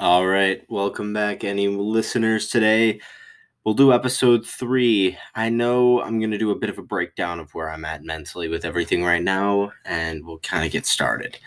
All 0.00 0.26
right, 0.26 0.60
welcome 0.68 1.12
back, 1.12 1.44
any 1.44 1.68
listeners 1.68 2.48
today. 2.48 3.00
We'll 3.64 3.76
do 3.76 3.92
episode 3.92 4.44
three. 4.44 5.16
I 5.36 5.50
know 5.50 6.02
I'm 6.02 6.18
going 6.18 6.32
to 6.32 6.38
do 6.38 6.50
a 6.50 6.58
bit 6.58 6.68
of 6.68 6.78
a 6.78 6.82
breakdown 6.82 7.38
of 7.38 7.54
where 7.54 7.70
I'm 7.70 7.84
at 7.84 8.02
mentally 8.02 8.48
with 8.48 8.64
everything 8.64 9.04
right 9.04 9.22
now, 9.22 9.70
and 9.84 10.26
we'll 10.26 10.40
kind 10.40 10.66
of 10.66 10.72
get 10.72 10.84
started. 10.84 11.38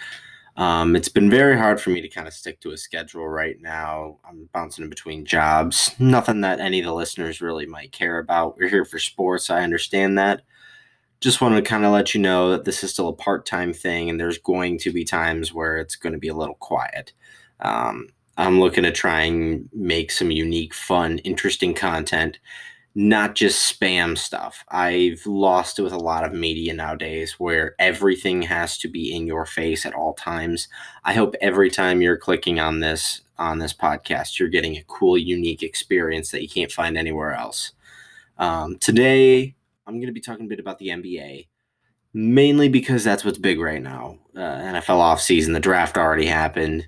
Um, 0.55 0.95
it's 0.95 1.09
been 1.09 1.29
very 1.29 1.57
hard 1.57 1.81
for 1.81 1.89
me 1.89 1.99
to 1.99 2.07
kind 2.07 2.25
of 2.25 2.33
stick 2.33 2.61
to 2.61 2.71
a 2.71 2.77
schedule 2.77 3.27
right 3.27 3.57
now. 3.59 4.17
I'm 4.25 4.47
bouncing 4.53 4.83
in 4.83 4.89
between 4.89 5.25
jobs. 5.25 5.93
Nothing 5.99 6.39
that 6.41 6.61
any 6.61 6.79
of 6.79 6.85
the 6.85 6.93
listeners 6.93 7.41
really 7.41 7.65
might 7.65 7.91
care 7.91 8.17
about. 8.17 8.57
We're 8.57 8.69
here 8.69 8.85
for 8.85 8.97
sports. 8.97 9.49
I 9.49 9.61
understand 9.61 10.17
that. 10.19 10.43
Just 11.19 11.41
wanted 11.41 11.57
to 11.57 11.69
kind 11.69 11.83
of 11.83 11.91
let 11.91 12.13
you 12.13 12.21
know 12.21 12.51
that 12.51 12.63
this 12.63 12.81
is 12.81 12.93
still 12.93 13.09
a 13.09 13.13
part 13.13 13.45
time 13.45 13.73
thing, 13.73 14.09
and 14.09 14.17
there's 14.17 14.37
going 14.37 14.77
to 14.79 14.93
be 14.93 15.03
times 15.03 15.53
where 15.53 15.79
it's 15.79 15.97
going 15.97 16.13
to 16.13 16.19
be 16.19 16.29
a 16.29 16.33
little 16.35 16.55
quiet. 16.55 17.11
Um, 17.59 18.07
I'm 18.37 18.59
looking 18.59 18.83
to 18.83 18.91
try 18.91 19.21
and 19.21 19.67
make 19.73 20.11
some 20.11 20.29
unique, 20.29 20.73
fun, 20.73 21.17
interesting 21.19 21.73
content, 21.73 22.37
not 22.93 23.35
just 23.35 23.79
spam 23.79 24.17
stuff. 24.17 24.63
I've 24.69 25.25
lost 25.25 25.79
it 25.79 25.83
with 25.83 25.93
a 25.93 25.97
lot 25.97 26.23
of 26.23 26.33
media 26.33 26.73
nowadays 26.73 27.33
where 27.39 27.75
everything 27.79 28.43
has 28.43 28.77
to 28.79 28.87
be 28.87 29.13
in 29.13 29.25
your 29.25 29.45
face 29.45 29.85
at 29.85 29.93
all 29.93 30.13
times. 30.13 30.67
I 31.03 31.13
hope 31.13 31.35
every 31.41 31.71
time 31.71 32.01
you're 32.01 32.17
clicking 32.17 32.59
on 32.59 32.79
this 32.79 33.21
on 33.39 33.59
this 33.59 33.73
podcast, 33.73 34.39
you're 34.39 34.49
getting 34.49 34.77
a 34.77 34.83
cool, 34.87 35.17
unique 35.17 35.61
experience 35.61 36.31
that 36.31 36.41
you 36.41 36.49
can't 36.49 36.71
find 36.71 36.97
anywhere 36.97 37.33
else. 37.33 37.73
Um, 38.39 38.77
today, 38.77 39.55
I'm 39.85 39.95
going 39.95 40.07
to 40.07 40.11
be 40.11 40.21
talking 40.21 40.45
a 40.45 40.49
bit 40.49 40.59
about 40.59 40.79
the 40.79 40.87
NBA, 40.87 41.47
mainly 42.13 42.69
because 42.69 43.03
that's 43.03 43.23
what's 43.23 43.37
big 43.37 43.59
right 43.59 43.81
now. 43.81 44.17
Uh, 44.35 44.39
NFL 44.39 45.01
offseason, 45.01 45.53
the 45.53 45.59
draft 45.59 45.97
already 45.97 46.25
happened. 46.25 46.87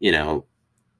You 0.00 0.12
know, 0.12 0.44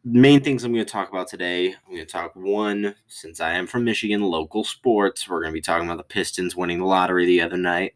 main 0.05 0.43
things 0.43 0.65
I'm 0.65 0.73
going 0.73 0.85
to 0.85 0.91
talk 0.91 1.11
about 1.11 1.29
today. 1.29 1.69
I'm 1.69 1.95
going 1.95 1.99
to 1.99 2.07
talk 2.07 2.35
one, 2.35 2.95
since 3.07 3.41
I 3.41 3.53
am 3.53 3.67
from 3.67 3.85
Michigan, 3.85 4.23
local 4.23 4.65
sports. 4.65 5.29
We're 5.29 5.41
going 5.41 5.53
to 5.53 5.59
be 5.59 5.61
talking 5.61 5.87
about 5.87 5.99
the 5.99 6.15
Pistons 6.15 6.57
winning 6.57 6.79
the 6.79 6.87
lottery 6.87 7.27
the 7.27 7.43
other 7.43 7.57
night. 7.57 7.95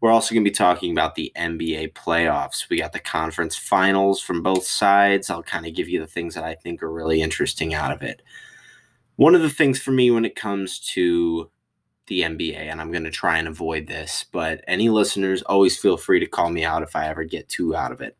We're 0.00 0.10
also 0.10 0.34
going 0.34 0.44
to 0.44 0.50
be 0.50 0.54
talking 0.54 0.92
about 0.92 1.14
the 1.14 1.32
NBA 1.36 1.94
playoffs. 1.94 2.68
We 2.68 2.78
got 2.78 2.92
the 2.92 3.00
conference 3.00 3.56
finals 3.56 4.20
from 4.20 4.42
both 4.42 4.66
sides. 4.66 5.30
I'll 5.30 5.42
kind 5.42 5.66
of 5.66 5.74
give 5.74 5.88
you 5.88 5.98
the 5.98 6.06
things 6.06 6.34
that 6.34 6.44
I 6.44 6.54
think 6.54 6.82
are 6.82 6.92
really 6.92 7.22
interesting 7.22 7.74
out 7.74 7.90
of 7.90 8.02
it. 8.02 8.20
One 9.16 9.34
of 9.34 9.42
the 9.42 9.50
things 9.50 9.80
for 9.80 9.92
me 9.92 10.10
when 10.10 10.24
it 10.24 10.36
comes 10.36 10.78
to 10.90 11.50
the 12.06 12.20
NBA, 12.20 12.56
and 12.56 12.80
I'm 12.80 12.90
going 12.90 13.04
to 13.04 13.10
try 13.10 13.38
and 13.38 13.48
avoid 13.48 13.86
this, 13.86 14.26
but 14.30 14.62
any 14.68 14.90
listeners 14.90 15.42
always 15.42 15.78
feel 15.78 15.96
free 15.96 16.20
to 16.20 16.26
call 16.26 16.50
me 16.50 16.64
out 16.64 16.82
if 16.82 16.94
I 16.94 17.08
ever 17.08 17.24
get 17.24 17.48
too 17.48 17.74
out 17.74 17.92
of 17.92 18.02
it. 18.02 18.16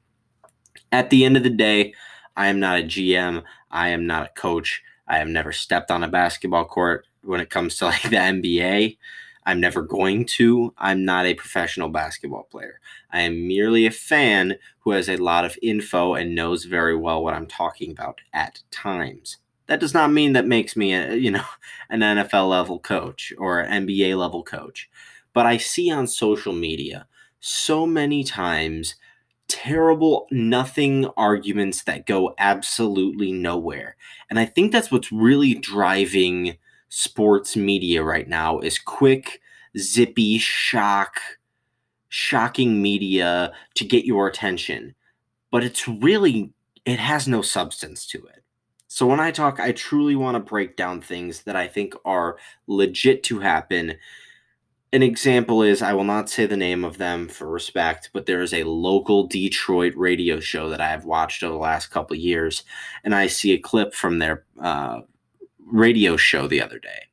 At 0.91 1.11
the 1.11 1.25
end 1.25 1.37
of 1.37 1.43
the 1.43 1.51
day, 1.51 1.93
I 2.37 2.49
am 2.49 2.61
not 2.61 2.81
a 2.81 2.83
GM. 2.83 3.43
I 3.71 3.89
am 3.89 4.07
not 4.07 4.27
a 4.27 4.41
coach. 4.41 4.83
I 5.07 5.19
have 5.19 5.29
never 5.29 5.53
stepped 5.53 5.91
on 5.91 6.03
a 6.05 6.09
basketball 6.09 6.65
court 6.65 7.07
when 7.23 7.41
it 7.41 7.51
comes 7.51 7.77
to 7.79 7.85
like 7.87 8.03
the 8.03 8.17
NBA. 8.17 8.97
I'm 9.47 9.61
never 9.61 9.83
going 9.83 10.25
to. 10.25 10.73
I'm 10.79 11.05
not 11.05 11.27
a 11.27 11.35
professional 11.35 11.91
basketball 11.91 12.45
player. 12.45 12.81
I 13.13 13.21
am 13.21 13.47
merely 13.47 13.87
a 13.87 13.91
fan 13.91 14.57
who 14.81 14.93
has 14.93 15.09
a 15.09 15.17
lot 15.17 15.45
of 15.45 15.59
info 15.63 16.15
and 16.15 16.35
knows 16.35 16.65
very 16.65 16.97
well 16.97 17.23
what 17.23 17.35
I'm 17.35 17.47
talking 17.47 17.91
about 17.91 18.21
at 18.33 18.63
times. 18.71 19.39
That 19.67 19.81
does 19.81 19.95
not 19.95 20.13
mean 20.13 20.33
that 20.33 20.47
makes 20.47 20.77
me 20.77 20.95
a, 20.95 21.15
you 21.15 21.31
know, 21.31 21.45
an 21.91 22.01
NFL 22.01 22.49
level 22.49 22.79
coach 22.79 23.33
or 23.39 23.65
NBA 23.65 24.17
level 24.19 24.43
coach. 24.43 24.89
But 25.33 25.47
I 25.47 25.57
see 25.59 25.91
on 25.91 26.07
social 26.07 26.53
media 26.53 27.07
so 27.41 27.87
many 27.87 28.25
times 28.25 28.95
terrible 29.49 30.27
nothing 30.31 31.07
arguments 31.17 31.83
that 31.85 32.07
go 32.07 32.35
absolutely 32.39 33.33
nowhere. 33.33 33.97
And 34.31 34.39
I 34.39 34.45
think 34.45 34.73
that's 34.73 34.91
what's 34.91 35.13
really 35.13 35.55
driving 35.55 36.57
sports 36.89 37.57
media 37.57 38.03
right 38.03 38.29
now 38.29 38.61
is 38.61 38.79
quick, 38.79 39.41
zippy, 39.77 40.39
shock, 40.39 41.21
shocking 42.09 42.81
media 42.81 43.53
to 43.75 43.85
get 43.85 44.05
your 44.05 44.29
attention. 44.29 44.95
But 45.51 45.65
it's 45.65 45.89
really 45.89 46.53
it 46.85 46.99
has 46.99 47.27
no 47.27 47.43
substance 47.43 48.07
to 48.09 48.19
it. 48.27 48.43
So 48.89 49.07
when 49.07 49.19
I 49.19 49.31
talk, 49.31 49.59
I 49.59 49.73
truly 49.73 50.15
want 50.15 50.37
to 50.37 50.41
break 50.41 50.77
down 50.77 51.01
things 51.01 51.43
that 51.43 51.57
I 51.57 51.67
think 51.67 51.95
are 52.05 52.37
legit 52.69 53.25
to 53.25 53.41
happen 53.41 53.97
an 54.95 55.03
example 55.03 55.61
is 55.65 55.83
I 55.83 55.93
will 55.93 56.05
not 56.05 56.31
say 56.31 56.47
the 56.47 56.57
name 56.57 56.85
of 56.85 56.99
them 56.99 57.27
for 57.27 57.49
respect, 57.49 58.11
but 58.13 58.27
there 58.27 58.43
is 58.43 58.55
a 58.55 58.63
local 58.63 59.27
Detroit 59.27 59.93
radio 59.97 60.39
show 60.39 60.69
that 60.69 60.81
I 60.81 60.89
have 60.89 61.05
watched 61.05 61.43
over 61.43 61.53
the 61.53 61.59
last 61.59 61.89
couple 61.89 62.15
years, 62.17 62.63
and 63.03 63.13
I 63.13 63.27
see 63.27 63.51
a 63.51 63.59
clip 63.59 63.93
from 63.93 64.21
their 64.21 64.45
uh, 64.63 65.01
radio 65.59 66.17
show 66.17 66.47
the 66.47 66.63
other 66.63 66.79
day. 66.79 67.09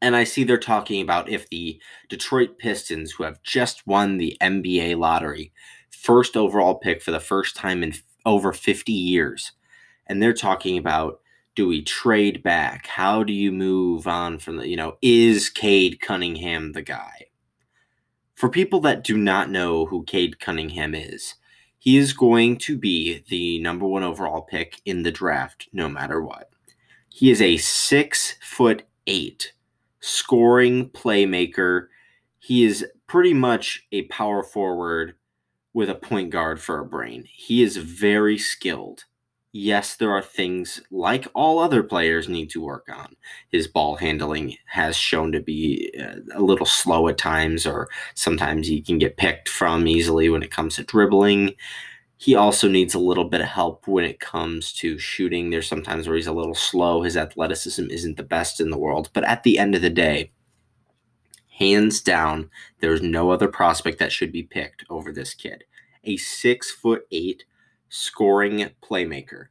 And 0.00 0.16
I 0.16 0.24
see 0.24 0.44
they're 0.44 0.56
talking 0.56 1.02
about 1.02 1.28
if 1.28 1.46
the 1.50 1.78
Detroit 2.08 2.56
Pistons, 2.56 3.12
who 3.12 3.24
have 3.24 3.42
just 3.42 3.86
won 3.86 4.16
the 4.16 4.38
NBA 4.40 4.96
lottery, 4.96 5.52
first 5.90 6.38
overall 6.38 6.76
pick 6.76 7.02
for 7.02 7.10
the 7.10 7.20
first 7.20 7.54
time 7.54 7.82
in 7.82 7.92
over 8.24 8.54
50 8.54 8.92
years, 8.92 9.52
and 10.06 10.22
they're 10.22 10.32
talking 10.32 10.78
about 10.78 11.20
do 11.56 11.66
we 11.66 11.82
trade 11.82 12.42
back? 12.42 12.86
How 12.86 13.24
do 13.24 13.32
you 13.32 13.50
move 13.50 14.06
on 14.06 14.38
from 14.38 14.58
the, 14.58 14.68
you 14.68 14.76
know, 14.76 14.98
is 15.02 15.48
Cade 15.48 16.00
Cunningham 16.00 16.72
the 16.72 16.82
guy? 16.82 17.26
For 18.34 18.50
people 18.50 18.80
that 18.80 19.02
do 19.02 19.16
not 19.16 19.50
know 19.50 19.86
who 19.86 20.04
Cade 20.04 20.38
Cunningham 20.38 20.94
is, 20.94 21.36
he 21.78 21.96
is 21.96 22.12
going 22.12 22.58
to 22.58 22.76
be 22.76 23.24
the 23.28 23.58
number 23.60 23.86
one 23.86 24.02
overall 24.02 24.42
pick 24.42 24.82
in 24.84 25.02
the 25.02 25.10
draft, 25.10 25.68
no 25.72 25.88
matter 25.88 26.22
what. 26.22 26.50
He 27.08 27.30
is 27.30 27.40
a 27.40 27.56
six 27.56 28.36
foot 28.42 28.82
eight 29.06 29.54
scoring 30.00 30.90
playmaker. 30.90 31.86
He 32.38 32.64
is 32.64 32.84
pretty 33.06 33.32
much 33.32 33.86
a 33.92 34.02
power 34.02 34.42
forward 34.42 35.14
with 35.72 35.88
a 35.88 35.94
point 35.94 36.28
guard 36.28 36.60
for 36.60 36.80
a 36.80 36.84
brain. 36.84 37.24
He 37.26 37.62
is 37.62 37.78
very 37.78 38.36
skilled 38.36 39.04
yes, 39.52 39.96
there 39.96 40.10
are 40.10 40.22
things 40.22 40.80
like 40.90 41.26
all 41.34 41.58
other 41.58 41.82
players 41.82 42.28
need 42.28 42.50
to 42.50 42.62
work 42.62 42.88
on. 42.92 43.16
His 43.50 43.66
ball 43.66 43.96
handling 43.96 44.56
has 44.66 44.96
shown 44.96 45.32
to 45.32 45.40
be 45.40 45.92
uh, 46.00 46.16
a 46.34 46.42
little 46.42 46.66
slow 46.66 47.08
at 47.08 47.18
times, 47.18 47.66
or 47.66 47.88
sometimes 48.14 48.68
he 48.68 48.80
can 48.82 48.98
get 48.98 49.16
picked 49.16 49.48
from 49.48 49.86
easily 49.88 50.28
when 50.28 50.42
it 50.42 50.50
comes 50.50 50.76
to 50.76 50.84
dribbling. 50.84 51.54
He 52.18 52.34
also 52.34 52.68
needs 52.68 52.94
a 52.94 52.98
little 52.98 53.24
bit 53.24 53.42
of 53.42 53.48
help 53.48 53.86
when 53.86 54.04
it 54.04 54.20
comes 54.20 54.72
to 54.74 54.98
shooting. 54.98 55.50
There's 55.50 55.68
sometimes 55.68 56.06
where 56.06 56.16
he's 56.16 56.26
a 56.26 56.32
little 56.32 56.54
slow. 56.54 57.02
His 57.02 57.16
athleticism 57.16 57.90
isn't 57.90 58.16
the 58.16 58.22
best 58.22 58.60
in 58.60 58.70
the 58.70 58.78
world. 58.78 59.10
But 59.12 59.24
at 59.24 59.42
the 59.42 59.58
end 59.58 59.74
of 59.74 59.82
the 59.82 59.90
day, 59.90 60.32
hands 61.58 62.00
down, 62.00 62.50
there's 62.80 63.02
no 63.02 63.30
other 63.30 63.48
prospect 63.48 63.98
that 63.98 64.12
should 64.12 64.32
be 64.32 64.42
picked 64.42 64.84
over 64.88 65.12
this 65.12 65.34
kid. 65.34 65.64
A 66.04 66.16
six 66.16 66.70
foot 66.70 67.06
eight 67.10 67.44
scoring 67.88 68.70
playmaker. 68.82 69.46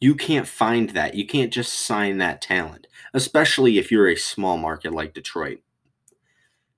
You 0.00 0.14
can't 0.14 0.48
find 0.48 0.90
that. 0.90 1.14
You 1.14 1.26
can't 1.26 1.52
just 1.52 1.72
sign 1.72 2.18
that 2.18 2.42
talent, 2.42 2.86
especially 3.14 3.78
if 3.78 3.90
you're 3.90 4.08
a 4.08 4.16
small 4.16 4.56
market 4.56 4.92
like 4.92 5.14
Detroit. 5.14 5.60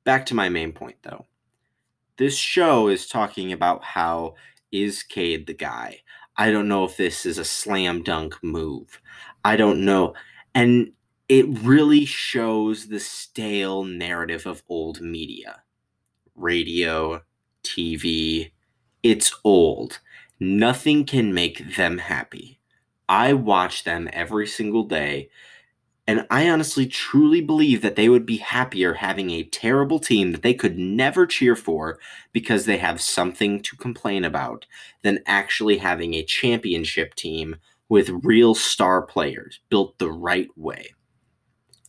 Back 0.05 0.27
to 0.27 0.35
my 0.35 0.49
main 0.49 0.73
point 0.73 0.97
though. 1.03 1.27
This 2.17 2.37
show 2.37 2.89
is 2.89 3.09
talking 3.09 3.53
about 3.53 3.83
how 3.83 4.35
is 4.71 5.03
Cade 5.03 5.47
the 5.47 5.55
guy? 5.55 6.01
I 6.37 6.51
don't 6.51 6.69
know 6.69 6.85
if 6.85 6.97
this 6.97 7.25
is 7.27 7.39
a 7.39 7.45
slam 7.45 8.03
dunk 8.03 8.37
move. 8.43 9.01
I 9.45 9.57
don't 9.57 9.85
know. 9.85 10.15
And 10.55 10.93
it 11.29 11.47
really 11.63 12.05
shows 12.05 12.89
the 12.89 13.01
stale 13.01 13.85
narrative 13.85 14.47
of 14.47 14.63
old 14.69 15.01
media 15.01 15.63
radio, 16.37 17.23
TV. 17.63 18.51
It's 19.03 19.35
old. 19.45 20.01
Nothing 20.41 21.05
can 21.05 21.33
make 21.33 21.77
them 21.77 21.99
happy. 21.99 22.59
I 23.09 23.35
watch 23.35 23.85
them 23.85 24.09
every 24.13 24.47
single 24.47 24.85
day, 24.85 25.29
and 26.07 26.27
I 26.29 26.51
honestly 26.51 26.87
truly 26.87 27.41
believe 27.41 27.83
that 27.83 27.97
they 27.97 28.09
would 28.09 28.27
be 28.27 28.39
happier 28.39 28.95
having 28.95 29.31
a 29.31 29.45
terrible 29.45 29.99
team 29.99 30.33
that 30.33 30.43
they 30.43 30.53
could 30.53 30.77
never 30.77 31.27
cheer 31.27 31.55
for 31.55 31.99
because 32.33 32.65
they 32.67 32.79
have 32.79 33.01
something 33.01 33.63
to 33.63 33.77
complain 33.77 34.25
about 34.25 34.67
than 35.03 35.21
actually 35.27 35.79
having 35.79 36.15
a 36.15 36.25
championship 36.25 37.15
team 37.15 37.57
with 37.89 38.11
real 38.25 38.55
star 38.55 39.03
players 39.03 39.61
built 39.69 39.99
the 39.99 40.11
right 40.11 40.51
way. 40.57 40.93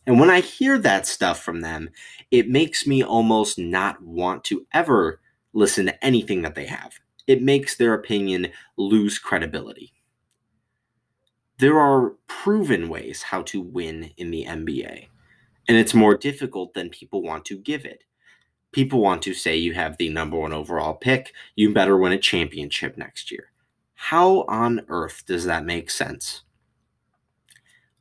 And 0.06 0.20
when 0.20 0.30
I 0.30 0.40
hear 0.40 0.78
that 0.78 1.06
stuff 1.06 1.42
from 1.42 1.62
them, 1.62 1.90
it 2.30 2.48
makes 2.48 2.86
me 2.86 3.02
almost 3.02 3.58
not 3.58 4.00
want 4.02 4.44
to 4.44 4.64
ever 4.72 5.20
listen 5.52 5.86
to 5.86 6.04
anything 6.04 6.42
that 6.42 6.54
they 6.54 6.66
have 6.66 7.00
it 7.26 7.42
makes 7.42 7.76
their 7.76 7.94
opinion 7.94 8.48
lose 8.76 9.18
credibility. 9.18 9.92
There 11.58 11.78
are 11.78 12.10
proven 12.26 12.88
ways 12.88 13.22
how 13.22 13.42
to 13.42 13.60
win 13.60 14.10
in 14.16 14.30
the 14.30 14.44
NBA, 14.44 15.06
and 15.68 15.76
it's 15.76 15.94
more 15.94 16.16
difficult 16.16 16.74
than 16.74 16.90
people 16.90 17.22
want 17.22 17.44
to 17.46 17.58
give 17.58 17.84
it. 17.84 18.04
People 18.72 19.00
want 19.00 19.22
to 19.22 19.32
say 19.32 19.56
you 19.56 19.72
have 19.72 19.96
the 19.96 20.10
number 20.10 20.36
one 20.38 20.52
overall 20.52 20.94
pick, 20.94 21.32
you 21.54 21.72
better 21.72 21.96
win 21.96 22.12
a 22.12 22.18
championship 22.18 22.98
next 22.98 23.30
year. 23.30 23.52
How 23.94 24.42
on 24.48 24.82
earth 24.88 25.24
does 25.26 25.44
that 25.46 25.64
make 25.64 25.90
sense? 25.90 26.42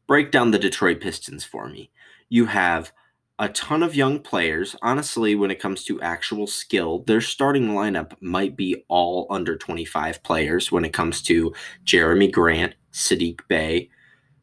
Break 0.07 0.31
down 0.31 0.51
the 0.51 0.59
Detroit 0.59 0.99
Pistons 0.99 1.45
for 1.45 1.69
me. 1.69 1.91
You 2.27 2.45
have 2.47 2.91
a 3.37 3.49
ton 3.49 3.83
of 3.83 3.95
young 3.95 4.19
players. 4.19 4.75
Honestly, 4.81 5.35
when 5.35 5.51
it 5.51 5.59
comes 5.59 5.83
to 5.85 6.01
actual 6.01 6.47
skill, 6.47 6.99
their 6.99 7.21
starting 7.21 7.69
lineup 7.69 8.13
might 8.21 8.55
be 8.55 8.83
all 8.87 9.27
under 9.29 9.57
25 9.57 10.23
players 10.23 10.71
when 10.71 10.85
it 10.85 10.93
comes 10.93 11.21
to 11.23 11.53
Jerami 11.83 12.31
Grant, 12.31 12.75
Saddiq 12.93 13.41
Bey. 13.47 13.89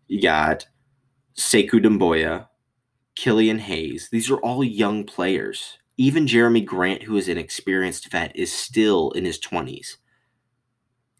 You 0.08 0.20
got 0.20 0.66
Sekou 1.36 1.82
Doumbouya, 1.82 2.48
Killian 3.14 3.60
Hayes. 3.60 4.08
These 4.10 4.30
are 4.30 4.38
all 4.38 4.62
young 4.62 5.04
players. 5.04 5.78
Even 5.96 6.26
Jerami 6.26 6.64
Grant, 6.64 7.04
who 7.04 7.16
is 7.16 7.28
an 7.28 7.38
experienced 7.38 8.10
vet, 8.10 8.34
is 8.36 8.52
still 8.52 9.10
in 9.12 9.24
his 9.24 9.38
20s. 9.38 9.96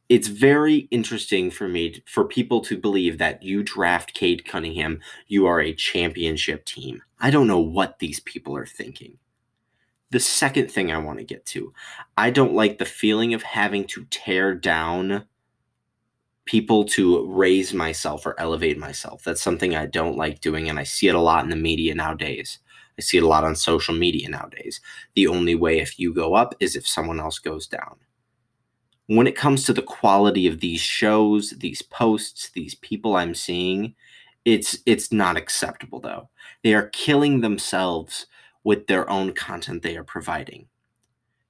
It's 0.09 0.29
very 0.29 0.89
interesting 0.91 1.51
for 1.51 1.69
me 1.69 2.03
for 2.07 2.27
people 2.27 2.61
to 2.63 2.77
believe 2.77 3.17
that 3.17 3.43
you 3.43 3.63
draft 3.63 4.13
Cade 4.13 4.45
Cunningham, 4.45 5.01
you 5.27 5.47
are 5.47 5.61
a 5.61 5.73
championship 5.73 6.67
team. 6.67 7.01
I 7.23 7.31
don't 7.31 7.47
know 7.47 7.61
what 7.61 8.01
these 8.01 8.19
people 8.21 8.57
are 8.57 8.67
thinking. 8.67 9.17
The 10.11 10.21
second 10.21 10.71
thing 10.71 10.91
I 10.91 10.99
want 10.99 11.21
to 11.21 11.25
get 11.25 11.47
to, 11.47 11.73
I 12.19 12.31
don't 12.31 12.53
like 12.53 12.77
the 12.79 12.85
feeling 12.85 13.33
of 13.33 13.45
having 13.45 13.85
to 13.87 14.05
tear 14.11 14.55
down 14.55 15.25
people 16.45 16.85
to 16.85 17.25
raise 17.33 17.73
myself 17.73 18.27
or 18.27 18.39
elevate 18.39 18.77
myself. 18.77 19.23
That's 19.23 19.41
something 19.41 19.77
I 19.77 19.87
don't 19.87 20.17
like 20.17 20.41
doing, 20.41 20.69
and 20.69 20.79
I 20.79 20.83
see 20.83 21.07
it 21.07 21.15
a 21.15 21.21
lot 21.21 21.45
in 21.45 21.51
the 21.51 21.57
media 21.57 21.95
nowadays. 21.95 22.59
I 22.99 23.03
see 23.03 23.19
it 23.19 23.23
a 23.23 23.29
lot 23.29 23.45
on 23.45 23.55
social 23.55 23.95
media 23.95 24.29
nowadays. 24.29 24.81
The 25.15 25.29
only 25.29 25.55
way 25.55 25.79
if 25.79 26.01
you 26.01 26.13
go 26.13 26.35
up 26.35 26.55
is 26.59 26.75
if 26.75 26.87
someone 26.87 27.21
else 27.21 27.39
goes 27.39 27.69
down. 27.69 27.97
When 29.07 29.29
it 29.29 29.37
comes 29.37 29.65
to 29.65 29.73
the 29.73 29.83
quality 29.83 30.49
of 30.49 30.61
these 30.61 30.81
shows, 30.81 31.51
these 31.51 31.83
posts, 31.83 32.51
these 32.51 32.75
people 32.75 33.15
I'm 33.15 33.35
seeing, 33.35 33.95
it's 34.45 34.79
it's 34.87 35.13
not 35.13 35.37
acceptable 35.37 36.01
though. 36.01 36.29
They 36.63 36.75
are 36.75 36.89
killing 36.89 37.41
themselves 37.41 38.27
with 38.65 38.87
their 38.87 39.09
own 39.09 39.33
content 39.33 39.83
they 39.83 39.97
are 39.97 40.05
providing. 40.05 40.69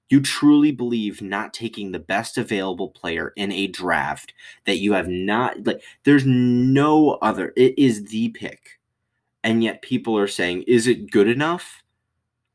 You 0.09 0.21
truly 0.21 0.73
believe 0.73 1.23
not 1.23 1.55
taking 1.55 1.91
the 1.93 1.99
best 1.99 2.37
available 2.37 2.91
player 2.91 3.33
in 3.37 3.51
a 3.51 3.67
draft 3.67 4.35
that 4.67 4.79
you 4.79 4.93
have 4.93 5.09
not 5.09 5.67
like 5.67 5.83
there's 6.05 6.27
no 6.27 7.13
other 7.23 7.53
it 7.57 7.79
is 7.79 8.05
the 8.05 8.29
pick. 8.29 8.79
And 9.43 9.65
yet 9.65 9.83
people 9.83 10.17
are 10.19 10.29
saying 10.29 10.63
is 10.63 10.87
it 10.87 11.11
good 11.11 11.29
enough? 11.29 11.83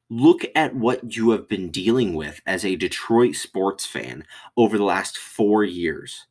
Look 0.10 0.46
at 0.56 0.76
what 0.76 1.16
you 1.16 1.32
have 1.32 1.50
been 1.50 1.70
dealing 1.70 2.14
with 2.14 2.42
as 2.46 2.64
a 2.64 2.78
detroit 2.78 3.36
sports 3.36 3.86
fan 3.86 4.24
over 4.56 4.78
the 4.78 4.86
last 4.86 5.18
4 5.18 5.66
years. 5.66 6.28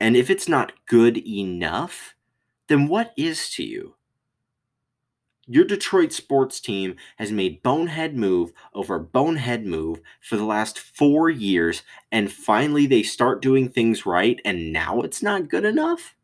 And 0.00 0.16
if 0.16 0.30
it's 0.30 0.48
not 0.48 0.72
good 0.86 1.18
enough 1.18 2.16
then 2.70 2.88
what 2.88 3.12
is 3.18 3.50
to 3.50 3.62
you 3.62 3.96
your 5.52 5.64
Detroit 5.64 6.12
sports 6.12 6.60
team 6.60 6.94
has 7.16 7.32
made 7.32 7.60
bonehead 7.60 8.16
move 8.16 8.52
over 8.72 9.00
bonehead 9.00 9.66
move 9.66 10.00
for 10.20 10.36
the 10.36 10.44
last 10.44 10.78
four 10.78 11.28
years, 11.28 11.82
and 12.12 12.30
finally 12.30 12.86
they 12.86 13.02
start 13.02 13.42
doing 13.42 13.68
things 13.68 14.06
right, 14.06 14.40
and 14.44 14.72
now 14.72 15.00
it's 15.00 15.24
not 15.24 15.48
good 15.48 15.64
enough? 15.64 16.14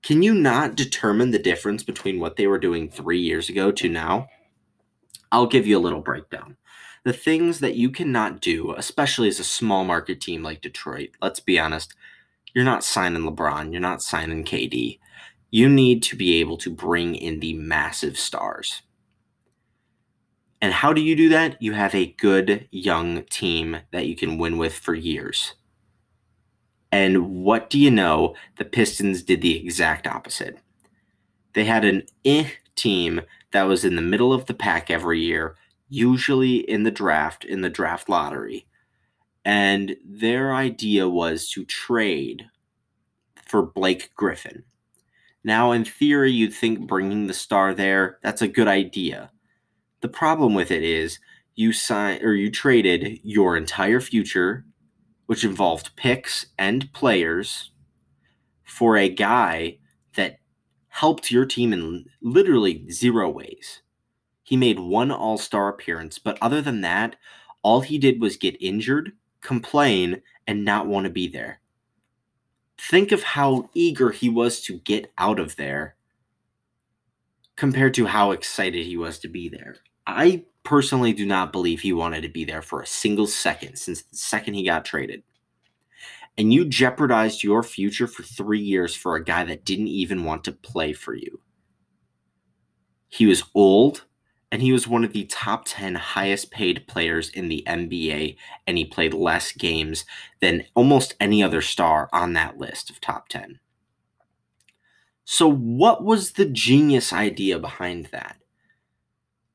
Can 0.00 0.22
you 0.22 0.32
not 0.32 0.76
determine 0.76 1.32
the 1.32 1.40
difference 1.40 1.82
between 1.82 2.20
what 2.20 2.36
they 2.36 2.46
were 2.46 2.60
doing 2.60 2.88
three 2.88 3.18
years 3.18 3.48
ago 3.48 3.72
to 3.72 3.88
now? 3.88 4.28
I'll 5.32 5.48
give 5.48 5.66
you 5.66 5.76
a 5.76 5.80
little 5.80 6.00
breakdown. 6.00 6.56
The 7.02 7.12
things 7.12 7.58
that 7.58 7.74
you 7.74 7.90
cannot 7.90 8.40
do, 8.40 8.74
especially 8.76 9.26
as 9.26 9.40
a 9.40 9.44
small 9.44 9.82
market 9.82 10.20
team 10.20 10.44
like 10.44 10.60
Detroit, 10.60 11.10
let's 11.20 11.40
be 11.40 11.58
honest, 11.58 11.94
you're 12.54 12.64
not 12.64 12.84
signing 12.84 13.22
LeBron, 13.22 13.72
you're 13.72 13.80
not 13.80 14.02
signing 14.02 14.44
KD 14.44 15.00
you 15.50 15.68
need 15.68 16.02
to 16.04 16.16
be 16.16 16.40
able 16.40 16.56
to 16.58 16.70
bring 16.70 17.14
in 17.14 17.40
the 17.40 17.54
massive 17.54 18.18
stars. 18.18 18.82
And 20.60 20.72
how 20.72 20.92
do 20.92 21.00
you 21.00 21.14
do 21.14 21.28
that? 21.28 21.60
You 21.62 21.72
have 21.72 21.94
a 21.94 22.14
good 22.18 22.68
young 22.70 23.22
team 23.24 23.78
that 23.92 24.06
you 24.06 24.16
can 24.16 24.38
win 24.38 24.58
with 24.58 24.74
for 24.74 24.94
years. 24.94 25.54
And 26.90 27.44
what 27.44 27.70
do 27.70 27.78
you 27.78 27.90
know? 27.90 28.34
The 28.56 28.64
Pistons 28.64 29.22
did 29.22 29.40
the 29.40 29.56
exact 29.56 30.06
opposite. 30.06 30.58
They 31.54 31.64
had 31.64 31.84
an 31.84 32.04
eh 32.24 32.50
team 32.74 33.20
that 33.52 33.64
was 33.64 33.84
in 33.84 33.96
the 33.96 34.02
middle 34.02 34.32
of 34.32 34.46
the 34.46 34.54
pack 34.54 34.90
every 34.90 35.20
year, 35.20 35.56
usually 35.88 36.56
in 36.56 36.82
the 36.82 36.90
draft, 36.90 37.44
in 37.44 37.60
the 37.60 37.70
draft 37.70 38.08
lottery. 38.08 38.66
And 39.44 39.96
their 40.04 40.54
idea 40.54 41.08
was 41.08 41.48
to 41.50 41.64
trade 41.64 42.46
for 43.46 43.62
Blake 43.62 44.10
Griffin. 44.14 44.64
Now, 45.44 45.72
in 45.72 45.84
theory, 45.84 46.32
you'd 46.32 46.54
think 46.54 46.86
bringing 46.86 47.26
the 47.26 47.34
star 47.34 47.72
there, 47.74 48.18
that's 48.22 48.42
a 48.42 48.48
good 48.48 48.68
idea. 48.68 49.30
The 50.00 50.08
problem 50.08 50.54
with 50.54 50.70
it 50.70 50.82
is 50.82 51.18
you 51.54 51.72
signed 51.72 52.22
or 52.22 52.34
you 52.34 52.50
traded 52.50 53.20
your 53.22 53.56
entire 53.56 54.00
future, 54.00 54.64
which 55.26 55.44
involved 55.44 55.96
picks 55.96 56.46
and 56.58 56.92
players, 56.92 57.70
for 58.64 58.96
a 58.96 59.08
guy 59.08 59.78
that 60.14 60.38
helped 60.88 61.30
your 61.30 61.46
team 61.46 61.72
in 61.72 62.04
literally 62.20 62.88
zero 62.90 63.28
ways. 63.28 63.82
He 64.42 64.56
made 64.56 64.78
one 64.78 65.10
all 65.10 65.38
star 65.38 65.68
appearance, 65.68 66.18
but 66.18 66.38
other 66.40 66.62
than 66.62 66.80
that, 66.82 67.16
all 67.62 67.80
he 67.80 67.98
did 67.98 68.20
was 68.20 68.36
get 68.36 68.60
injured, 68.60 69.12
complain, 69.40 70.22
and 70.46 70.64
not 70.64 70.86
want 70.86 71.04
to 71.04 71.10
be 71.10 71.28
there. 71.28 71.60
Think 72.78 73.12
of 73.12 73.22
how 73.22 73.70
eager 73.74 74.10
he 74.10 74.28
was 74.28 74.60
to 74.62 74.78
get 74.78 75.12
out 75.18 75.40
of 75.40 75.56
there 75.56 75.96
compared 77.56 77.92
to 77.94 78.06
how 78.06 78.30
excited 78.30 78.86
he 78.86 78.96
was 78.96 79.18
to 79.18 79.28
be 79.28 79.48
there. 79.48 79.76
I 80.06 80.44
personally 80.62 81.12
do 81.12 81.26
not 81.26 81.52
believe 81.52 81.80
he 81.80 81.92
wanted 81.92 82.22
to 82.22 82.28
be 82.28 82.44
there 82.44 82.62
for 82.62 82.80
a 82.80 82.86
single 82.86 83.26
second 83.26 83.76
since 83.76 84.02
the 84.02 84.16
second 84.16 84.54
he 84.54 84.64
got 84.64 84.84
traded. 84.84 85.22
And 86.36 86.52
you 86.52 86.64
jeopardized 86.64 87.42
your 87.42 87.64
future 87.64 88.06
for 88.06 88.22
three 88.22 88.60
years 88.60 88.94
for 88.94 89.16
a 89.16 89.24
guy 89.24 89.44
that 89.44 89.64
didn't 89.64 89.88
even 89.88 90.24
want 90.24 90.44
to 90.44 90.52
play 90.52 90.92
for 90.92 91.14
you. 91.14 91.40
He 93.08 93.26
was 93.26 93.42
old, 93.54 94.04
and 94.50 94.62
he 94.62 94.72
was 94.72 94.88
one 94.88 95.04
of 95.04 95.12
the 95.12 95.24
top 95.24 95.64
10 95.66 95.94
highest 95.94 96.50
paid 96.50 96.86
players 96.86 97.28
in 97.28 97.48
the 97.48 97.62
NBA, 97.66 98.36
and 98.66 98.78
he 98.78 98.84
played 98.84 99.12
less 99.12 99.52
games 99.52 100.04
than 100.40 100.64
almost 100.74 101.14
any 101.20 101.42
other 101.42 101.60
star 101.60 102.08
on 102.12 102.32
that 102.32 102.58
list 102.58 102.88
of 102.88 103.00
top 103.00 103.28
10. 103.28 103.60
So, 105.24 105.46
what 105.46 106.02
was 106.02 106.32
the 106.32 106.46
genius 106.46 107.12
idea 107.12 107.58
behind 107.58 108.06
that? 108.06 108.38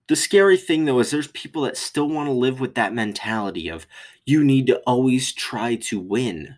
The 0.07 0.15
scary 0.15 0.57
thing 0.57 0.85
though 0.85 0.99
is 0.99 1.09
there's 1.09 1.29
people 1.29 1.63
that 1.63 1.77
still 1.77 2.07
want 2.07 2.27
to 2.27 2.33
live 2.33 2.59
with 2.59 2.75
that 2.75 2.93
mentality 2.93 3.69
of 3.69 3.87
you 4.25 4.43
need 4.43 4.67
to 4.67 4.77
always 4.85 5.33
try 5.33 5.75
to 5.75 5.99
win. 5.99 6.57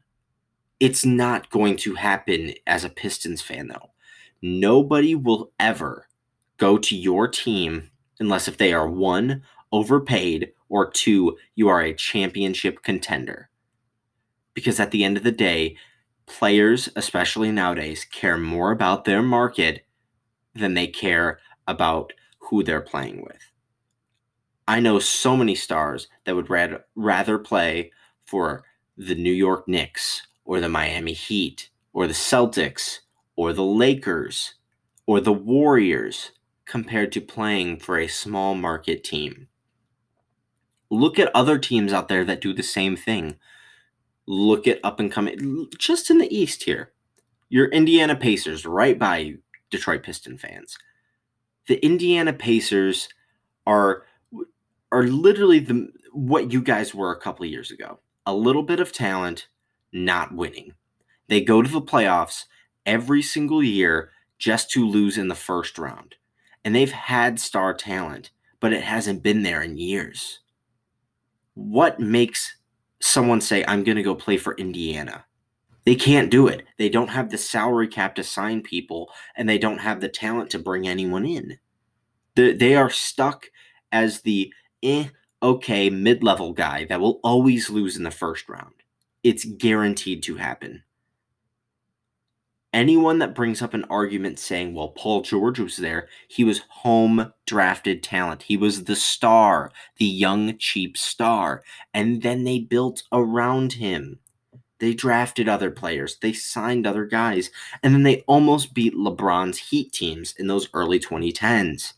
It's 0.80 1.06
not 1.06 1.50
going 1.50 1.78
to 1.78 1.96
happen 1.96 2.54
as 2.68 2.84
a 2.84 2.90
Pistons 2.90 3.42
fan 3.42 3.68
though. 3.68 3.92
Nobody 4.42 5.16
will 5.16 5.52
ever 5.60 6.08
go 6.58 6.78
to 6.78 6.96
your 6.98 7.28
team 7.28 7.92
unless 8.20 8.48
if 8.48 8.58
they 8.58 8.74
are 8.74 8.88
one, 8.88 9.44
overpaid, 9.72 10.52
or 10.70 10.90
two, 10.90 11.38
you 11.56 11.68
are 11.68 11.82
a 11.82 11.94
championship 11.94 12.82
contender. 12.84 13.50
Because 14.54 14.80
at 14.80 14.92
the 14.92 15.04
end 15.04 15.18
of 15.18 15.24
the 15.24 15.32
day, 15.32 15.78
players, 16.26 16.90
especially 16.96 17.52
nowadays, 17.52 18.06
care 18.06 18.38
more 18.38 18.72
about 18.72 19.06
their 19.06 19.22
market 19.22 19.86
than 20.54 20.74
they 20.74 20.88
care 20.88 21.40
about 21.68 22.14
who 22.40 22.64
they're 22.64 22.82
playing 22.82 23.22
with. 23.22 23.52
I 24.68 24.80
know 24.80 25.00
so 25.00 25.38
many 25.38 25.56
stars 25.56 26.08
that 26.24 26.36
would 26.36 26.50
rather, 26.50 26.86
rather 26.96 27.38
play 27.38 27.92
for 28.26 28.64
the 28.98 29.16
New 29.16 29.32
York 29.32 29.68
Knicks 29.68 30.26
or 30.46 30.60
the 30.60 30.70
Miami 30.70 31.14
Heat 31.14 31.70
or 31.94 32.08
the 32.08 32.14
Celtics 32.14 33.00
or 33.36 33.54
the 33.54 33.64
Lakers 33.64 34.56
or 35.06 35.20
the 35.20 35.34
Warriors 35.34 36.32
compared 36.66 37.12
to 37.12 37.22
playing 37.22 37.78
for 37.78 37.98
a 37.98 38.08
small 38.08 38.56
market 38.56 39.04
team. 39.04 39.48
Look 40.90 41.20
at 41.20 41.36
other 41.36 41.58
teams 41.58 41.94
out 41.94 42.08
there 42.08 42.26
that 42.26 42.42
do 42.42 42.54
the 42.54 42.64
same 42.64 42.96
thing. 42.96 43.38
Look 44.28 44.68
at 44.68 44.80
up 44.84 45.00
and 45.00 45.12
coming, 45.12 45.68
just 45.78 46.10
in 46.10 46.18
the 46.18 46.36
East 46.36 46.64
here. 46.64 46.92
Your 47.50 47.68
Indiana 47.68 48.16
Pacers, 48.16 48.66
right 48.66 48.98
by 48.98 49.18
you, 49.20 49.40
Detroit 49.70 50.04
Piston 50.04 50.38
fans. 50.38 50.78
The 51.68 51.84
Indiana 51.86 52.34
Pacers 52.34 53.10
are 53.66 54.04
are 54.92 55.04
literally 55.04 55.60
the 55.60 55.90
what 56.12 56.52
you 56.52 56.62
guys 56.62 56.96
were 56.96 57.12
a 57.12 57.20
couple 57.20 57.46
years 57.46 57.72
ago. 57.72 58.00
A 58.26 58.34
little 58.34 58.64
bit 58.64 58.80
of 58.80 58.92
talent, 58.92 59.48
not 59.92 60.34
winning. 60.34 60.74
They 61.28 61.42
go 61.42 61.62
to 61.62 61.70
the 61.70 61.82
playoffs 61.82 62.46
every 62.86 63.22
single 63.22 63.64
year 63.64 64.12
just 64.38 64.72
to 64.72 64.88
lose 64.88 65.18
in 65.18 65.28
the 65.28 65.36
first 65.36 65.78
round 65.78 66.16
and 66.66 66.76
they've 66.76 66.92
had 66.92 67.40
star 67.40 67.74
talent, 67.74 68.32
but 68.60 68.74
it 68.74 68.84
hasn't 68.84 69.24
been 69.24 69.44
there 69.44 69.62
in 69.62 69.78
years. 69.78 70.40
What 71.54 72.00
makes 72.00 72.58
someone 73.00 73.40
say, 73.40 73.64
I'm 73.66 73.84
going 73.84 73.98
to 73.98 74.04
go 74.04 74.16
play 74.16 74.36
for 74.38 74.56
Indiana? 74.56 75.26
They 75.86 75.96
can't 75.96 76.32
do 76.32 76.48
it. 76.48 76.66
They 76.80 76.90
don't 76.90 77.10
have 77.10 77.30
the 77.30 77.38
salary 77.38 77.88
cap 77.88 78.16
to 78.16 78.24
sign 78.24 78.64
people, 78.64 79.12
and 79.38 79.48
they 79.48 79.60
don't 79.60 79.78
have 79.78 80.02
the 80.02 80.10
talent 80.10 80.50
to 80.50 80.60
bring 80.60 80.88
anyone 80.88 81.26
in. 81.26 81.60
They, 82.36 82.76
are 82.76 82.90
stuck 82.90 83.46
as 83.92 84.22
the 84.22 84.52
eh, 84.82 85.06
okay 85.42 85.90
mid 85.92 86.24
level 86.24 86.52
guy 86.52 86.86
that 86.86 87.00
will 87.00 87.20
always 87.24 87.70
lose 87.70 87.96
in 87.96 88.04
the 88.04 88.12
first 88.12 88.50
round. 88.50 88.74
It's 89.24 89.46
guaranteed 89.46 90.24
to 90.24 90.36
happen. 90.36 90.84
Anyone 92.76 93.20
that 93.20 93.34
brings 93.34 93.62
up 93.62 93.74
an 93.74 93.86
argument 93.86 94.38
saying, 94.38 94.74
well, 94.74 94.90
Paul 94.90 95.22
George 95.22 95.62
was 95.62 95.78
there, 95.78 96.10
he 96.28 96.44
was 96.44 96.60
home 96.68 97.32
drafted 97.46 98.04
talent. 98.04 98.44
He 98.44 98.58
was 98.58 98.84
the 98.84 98.98
star, 98.98 99.72
the 99.96 100.04
young, 100.04 100.58
cheap 100.58 100.98
star. 100.98 101.64
And 101.94 102.22
then 102.22 102.44
they 102.44 102.60
built 102.60 103.04
around 103.14 103.74
him. 103.74 104.20
They 104.80 104.94
drafted 104.94 105.48
other 105.48 105.72
players, 105.72 106.18
they 106.18 106.34
signed 106.34 106.86
other 106.86 107.06
guys, 107.06 107.50
and 107.82 107.94
then 107.94 108.04
they 108.04 108.26
almost 108.28 108.74
beat 108.74 108.94
LeBron's 108.94 109.70
Heat 109.70 109.94
teams 109.94 110.34
in 110.38 110.48
those 110.48 110.68
early 110.74 111.00
2010s. 111.00 111.94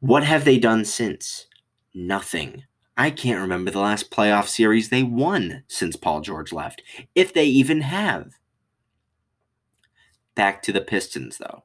What 0.00 0.22
have 0.22 0.44
they 0.44 0.58
done 0.58 0.84
since? 0.84 1.46
Nothing. 1.94 2.64
I 2.94 3.10
can't 3.10 3.40
remember 3.40 3.70
the 3.70 3.80
last 3.80 4.10
playoff 4.10 4.48
series 4.48 4.90
they 4.90 5.02
won 5.02 5.64
since 5.66 5.96
Paul 5.96 6.20
George 6.20 6.52
left, 6.52 6.82
if 7.14 7.32
they 7.32 7.46
even 7.46 7.80
have. 7.80 8.34
Back 10.34 10.62
to 10.62 10.72
the 10.72 10.80
Pistons, 10.80 11.38
though. 11.38 11.64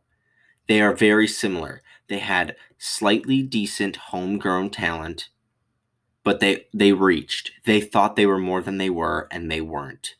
They 0.67 0.81
are 0.81 0.93
very 0.93 1.27
similar. 1.27 1.81
They 2.07 2.19
had 2.19 2.55
slightly 2.77 3.41
decent 3.41 3.95
homegrown 3.95 4.71
talent, 4.71 5.29
but 6.23 6.39
they 6.39 6.65
they 6.73 6.91
reached. 6.91 7.51
They 7.65 7.81
thought 7.81 8.15
they 8.15 8.25
were 8.25 8.39
more 8.39 8.61
than 8.61 8.77
they 8.77 8.89
were, 8.89 9.27
and 9.31 9.51
they 9.51 9.61
weren't. 9.61 10.15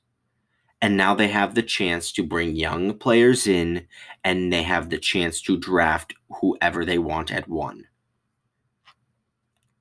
And 0.81 0.95
now 0.95 1.15
they 1.15 1.29
have 1.29 1.55
the 1.55 1.63
chance 1.63 2.11
to 2.11 2.23
bring 2.23 2.55
young 2.55 2.97
players 2.97 3.47
in, 3.47 3.87
and 4.23 4.53
they 4.53 4.63
have 4.63 4.89
the 4.89 4.99
chance 4.99 5.41
to 5.41 5.57
draft 5.57 6.13
whoever 6.41 6.85
they 6.85 6.99
want 6.99 7.31
at 7.31 7.49
one. 7.49 7.85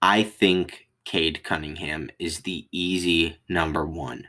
I 0.00 0.22
think 0.22 0.88
Cade 1.04 1.44
Cunningham 1.44 2.10
is 2.18 2.40
the 2.40 2.68
easy 2.72 3.38
number 3.48 3.84
one. 3.84 4.28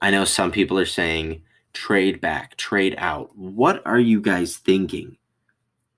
I 0.00 0.10
know 0.10 0.24
some 0.24 0.52
people 0.52 0.78
are 0.78 0.86
saying 0.86 1.42
trade 1.78 2.20
back, 2.20 2.56
trade 2.56 2.96
out. 2.98 3.30
What 3.36 3.86
are 3.86 4.00
you 4.00 4.20
guys 4.20 4.56
thinking? 4.56 5.16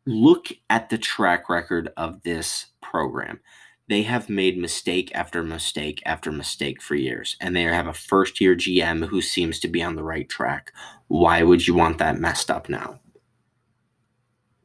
Look 0.04 0.48
at 0.68 0.90
the 0.90 0.98
track 0.98 1.48
record 1.48 1.90
of 1.96 2.22
this 2.22 2.66
program. 2.82 3.40
They 3.88 4.02
have 4.02 4.28
made 4.28 4.58
mistake 4.58 5.10
after 5.14 5.42
mistake 5.42 6.02
after 6.04 6.30
mistake 6.30 6.82
for 6.82 6.96
years, 6.96 7.34
and 7.40 7.56
they 7.56 7.62
have 7.62 7.86
a 7.86 7.94
first 7.94 8.42
year 8.42 8.54
GM 8.54 9.06
who 9.06 9.22
seems 9.22 9.58
to 9.60 9.68
be 9.68 9.82
on 9.82 9.96
the 9.96 10.04
right 10.04 10.28
track. 10.28 10.70
Why 11.08 11.42
would 11.42 11.66
you 11.66 11.74
want 11.74 11.96
that 11.96 12.20
messed 12.20 12.50
up 12.50 12.68
now? 12.68 13.00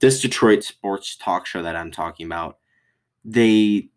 This 0.01 0.21
Detroit 0.21 0.65
sports 0.65 1.15
talk 1.15 1.45
show 1.45 1.63
that 1.63 1.77
I'm 1.77 1.91
talking 1.91 2.25
about 2.25 2.57
they 3.23 3.89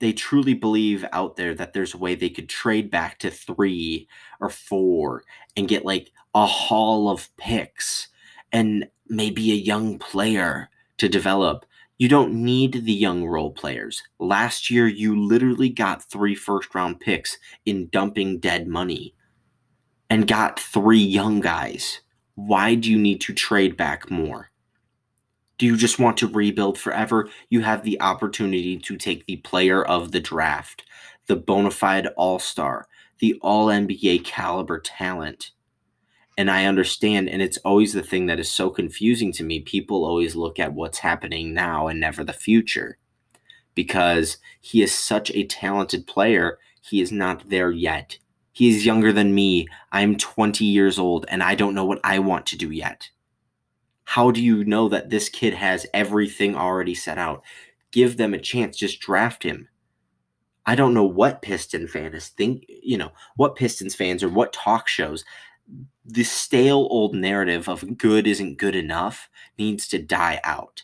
they 0.00 0.12
truly 0.12 0.54
believe 0.54 1.04
out 1.12 1.36
there 1.36 1.54
that 1.54 1.72
there's 1.72 1.94
a 1.94 1.98
way 1.98 2.14
they 2.14 2.28
could 2.28 2.48
trade 2.48 2.90
back 2.90 3.18
to 3.18 3.30
three 3.30 4.08
or 4.40 4.50
four 4.50 5.22
and 5.56 5.68
get 5.68 5.84
like 5.84 6.10
a 6.34 6.46
haul 6.46 7.08
of 7.08 7.34
picks 7.36 8.08
and 8.52 8.88
maybe 9.08 9.52
a 9.52 9.56
young 9.56 9.98
player 9.98 10.70
to 10.98 11.08
develop. 11.08 11.66
You 11.98 12.08
don't 12.08 12.34
need 12.34 12.84
the 12.84 12.92
young 12.92 13.24
role 13.24 13.52
players. 13.52 14.02
Last 14.18 14.70
year, 14.70 14.88
you 14.88 15.20
literally 15.20 15.68
got 15.68 16.02
three 16.02 16.34
first 16.34 16.74
round 16.74 17.00
picks 17.00 17.38
in 17.64 17.88
dumping 17.88 18.40
dead 18.40 18.66
money 18.66 19.14
and 20.10 20.26
got 20.26 20.58
three 20.58 20.98
young 20.98 21.40
guys. 21.40 22.00
Why 22.34 22.74
do 22.74 22.90
you 22.90 22.98
need 22.98 23.20
to 23.22 23.32
trade 23.32 23.76
back 23.76 24.10
more? 24.10 24.50
Do 25.56 25.66
you 25.66 25.76
just 25.76 26.00
want 26.00 26.16
to 26.18 26.26
rebuild 26.26 26.78
forever? 26.78 27.28
You 27.48 27.60
have 27.60 27.84
the 27.84 28.00
opportunity 28.00 28.76
to 28.76 28.96
take 28.96 29.26
the 29.26 29.36
player 29.36 29.84
of 29.84 30.10
the 30.10 30.20
draft, 30.20 30.82
the 31.26 31.36
bona 31.36 31.70
fide 31.70 32.08
all 32.16 32.40
star, 32.40 32.88
the 33.20 33.38
all 33.40 33.68
NBA 33.68 34.24
caliber 34.24 34.80
talent. 34.80 35.52
And 36.36 36.50
I 36.50 36.64
understand, 36.64 37.28
and 37.28 37.40
it's 37.40 37.58
always 37.58 37.92
the 37.92 38.02
thing 38.02 38.26
that 38.26 38.40
is 38.40 38.50
so 38.50 38.68
confusing 38.68 39.30
to 39.32 39.44
me. 39.44 39.60
People 39.60 40.04
always 40.04 40.34
look 40.34 40.58
at 40.58 40.72
what's 40.72 40.98
happening 40.98 41.54
now 41.54 41.86
and 41.86 42.00
never 42.00 42.24
the 42.24 42.32
future 42.32 42.98
because 43.74 44.38
he 44.60 44.82
is 44.82 44.92
such 44.92 45.30
a 45.30 45.46
talented 45.46 46.06
player. 46.06 46.58
He 46.80 47.00
is 47.00 47.12
not 47.12 47.48
there 47.50 47.70
yet. 47.70 48.18
He 48.52 48.68
is 48.68 48.86
younger 48.86 49.12
than 49.12 49.34
me. 49.34 49.68
I'm 49.92 50.16
20 50.16 50.64
years 50.64 50.98
old 50.98 51.26
and 51.28 51.42
I 51.42 51.54
don't 51.54 51.74
know 51.74 51.84
what 51.84 52.00
I 52.04 52.18
want 52.20 52.46
to 52.46 52.58
do 52.58 52.70
yet. 52.70 53.10
How 54.04 54.30
do 54.30 54.42
you 54.42 54.64
know 54.64 54.88
that 54.88 55.10
this 55.10 55.28
kid 55.28 55.54
has 55.54 55.86
everything 55.94 56.54
already 56.54 56.94
set 56.94 57.18
out? 57.18 57.42
Give 57.90 58.16
them 58.16 58.34
a 58.34 58.38
chance. 58.38 58.76
Just 58.76 59.00
draft 59.00 59.42
him. 59.42 59.68
I 60.66 60.74
don't 60.74 60.94
know 60.94 61.04
what 61.04 61.42
Piston 61.42 61.88
fans 61.88 62.28
think, 62.28 62.64
you 62.68 62.96
know, 62.96 63.10
what 63.36 63.56
Pistons 63.56 63.94
fans 63.94 64.22
or 64.22 64.28
what 64.28 64.52
talk 64.52 64.88
shows. 64.88 65.24
The 66.04 66.24
stale 66.24 66.86
old 66.90 67.14
narrative 67.14 67.68
of 67.68 67.96
good 67.96 68.26
isn't 68.26 68.58
good 68.58 68.76
enough 68.76 69.28
needs 69.58 69.88
to 69.88 69.98
die 69.98 70.40
out. 70.44 70.82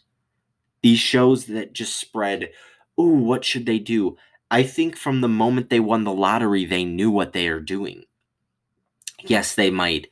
These 0.83 0.99
shows 1.01 1.47
that 1.47 1.75
just 1.75 1.97
spread, 1.99 2.51
ooh, 2.99 3.05
what 3.05 3.45
should 3.45 3.67
they 3.67 3.79
do? 3.79 4.17
I 4.51 4.63
think 4.63 4.97
from 4.97 5.21
the 5.21 5.29
moment 5.29 5.71
they 5.71 5.81
won 5.81 6.05
the 6.05 6.13
lottery, 6.13 6.65
they 6.65 6.85
knew 6.85 7.11
what 7.11 7.33
they 7.33 7.49
are 7.49 7.61
doing. 7.61 8.05
Yes, 9.25 9.55
they 9.55 9.71
might 9.71 10.09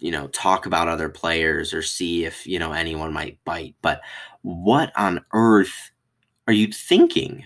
you 0.00 0.10
know 0.10 0.26
talk 0.28 0.66
about 0.66 0.88
other 0.88 1.08
players 1.08 1.72
or 1.72 1.82
see 1.82 2.24
if 2.24 2.46
you 2.46 2.58
know 2.58 2.72
anyone 2.72 3.12
might 3.12 3.42
bite 3.44 3.76
but 3.82 4.00
what 4.42 4.92
on 4.96 5.24
earth 5.32 5.90
are 6.46 6.52
you 6.52 6.72
thinking 6.72 7.44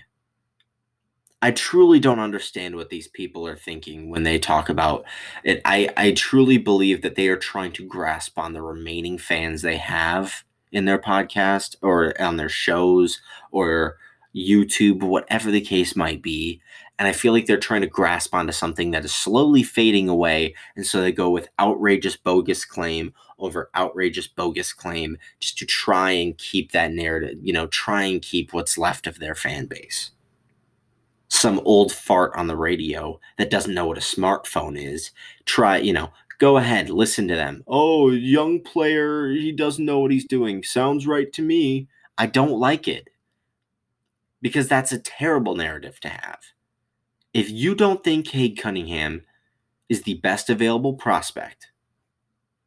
i 1.41 1.51
truly 1.51 1.99
don't 1.99 2.19
understand 2.19 2.75
what 2.75 2.89
these 2.89 3.07
people 3.07 3.47
are 3.47 3.55
thinking 3.55 4.09
when 4.09 4.23
they 4.23 4.39
talk 4.39 4.69
about 4.69 5.05
it 5.43 5.61
i 5.65 5.89
i 5.97 6.11
truly 6.11 6.57
believe 6.57 7.01
that 7.01 7.15
they 7.15 7.27
are 7.27 7.37
trying 7.37 7.71
to 7.71 7.85
grasp 7.85 8.37
on 8.37 8.53
the 8.53 8.61
remaining 8.61 9.17
fans 9.17 9.61
they 9.61 9.77
have 9.77 10.43
in 10.71 10.85
their 10.85 10.99
podcast 10.99 11.75
or 11.81 12.19
on 12.21 12.37
their 12.37 12.49
shows 12.49 13.21
or 13.51 13.97
youtube 14.35 15.01
whatever 15.01 15.51
the 15.51 15.61
case 15.61 15.95
might 15.95 16.21
be 16.21 16.61
and 16.97 17.07
I 17.07 17.11
feel 17.11 17.33
like 17.33 17.45
they're 17.45 17.57
trying 17.57 17.81
to 17.81 17.87
grasp 17.87 18.33
onto 18.33 18.53
something 18.53 18.91
that 18.91 19.03
is 19.03 19.13
slowly 19.13 19.63
fading 19.63 20.07
away. 20.07 20.55
And 20.75 20.85
so 20.85 21.01
they 21.01 21.11
go 21.11 21.29
with 21.29 21.49
outrageous 21.59 22.15
bogus 22.15 22.63
claim 22.63 23.13
over 23.37 23.69
outrageous 23.75 24.27
bogus 24.27 24.71
claim 24.71 25.17
just 25.39 25.57
to 25.57 25.65
try 25.65 26.11
and 26.11 26.37
keep 26.37 26.71
that 26.71 26.93
narrative, 26.93 27.37
you 27.41 27.51
know, 27.51 27.67
try 27.67 28.03
and 28.03 28.21
keep 28.21 28.53
what's 28.53 28.77
left 28.77 29.07
of 29.07 29.19
their 29.19 29.35
fan 29.35 29.65
base. 29.65 30.11
Some 31.27 31.59
old 31.65 31.91
fart 31.91 32.33
on 32.35 32.47
the 32.47 32.55
radio 32.55 33.19
that 33.37 33.49
doesn't 33.49 33.73
know 33.73 33.87
what 33.87 33.97
a 33.97 34.01
smartphone 34.01 34.79
is, 34.79 35.11
try, 35.45 35.77
you 35.77 35.91
know, 35.93 36.11
go 36.39 36.57
ahead, 36.57 36.89
listen 36.89 37.27
to 37.27 37.35
them. 37.35 37.63
Oh, 37.67 38.11
young 38.11 38.61
player, 38.61 39.29
he 39.29 39.51
doesn't 39.51 39.85
know 39.85 39.99
what 39.99 40.11
he's 40.11 40.25
doing. 40.25 40.63
Sounds 40.63 41.07
right 41.07 41.31
to 41.33 41.41
me. 41.41 41.87
I 42.17 42.27
don't 42.27 42.59
like 42.59 42.87
it 42.87 43.09
because 44.41 44.67
that's 44.67 44.91
a 44.91 44.99
terrible 44.99 45.55
narrative 45.55 45.99
to 46.01 46.09
have. 46.09 46.39
If 47.33 47.49
you 47.49 47.75
don't 47.75 48.03
think 48.03 48.27
Cade 48.27 48.57
Cunningham 48.57 49.23
is 49.89 50.03
the 50.03 50.15
best 50.15 50.49
available 50.49 50.93
prospect, 50.93 51.71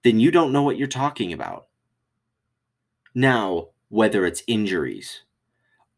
then 0.02 0.20
you 0.20 0.30
don't 0.30 0.52
know 0.52 0.62
what 0.62 0.76
you're 0.76 0.88
talking 0.88 1.32
about. 1.32 1.66
Now, 3.14 3.68
whether 3.88 4.26
it's 4.26 4.42
injuries 4.46 5.22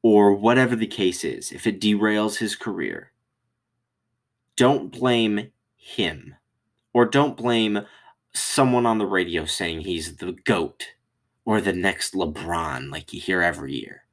or 0.03 0.33
whatever 0.35 0.77
the 0.77 0.87
case 0.87 1.25
is, 1.25 1.53
if 1.53 1.67
it 1.67 1.81
derails 1.81 2.39
his 2.39 2.57
career, 2.57 3.13
don't 4.57 4.91
blame 4.93 5.51
him 5.77 6.35
or 6.93 7.07
don't 7.07 7.37
blame 7.37 7.87
someone 8.33 8.87
on 8.87 8.99
the 8.99 9.07
radio 9.07 9.45
saying 9.45 9.81
he's 9.81 10.17
the 10.17 10.33
GOAT 10.33 10.95
or 11.45 11.61
the 11.61 11.73
next 11.73 12.15
LeBron 12.15 12.91
like 12.91 13.13
you 13.13 13.21
hear 13.21 13.43
every 13.43 13.75
year. 13.75 14.05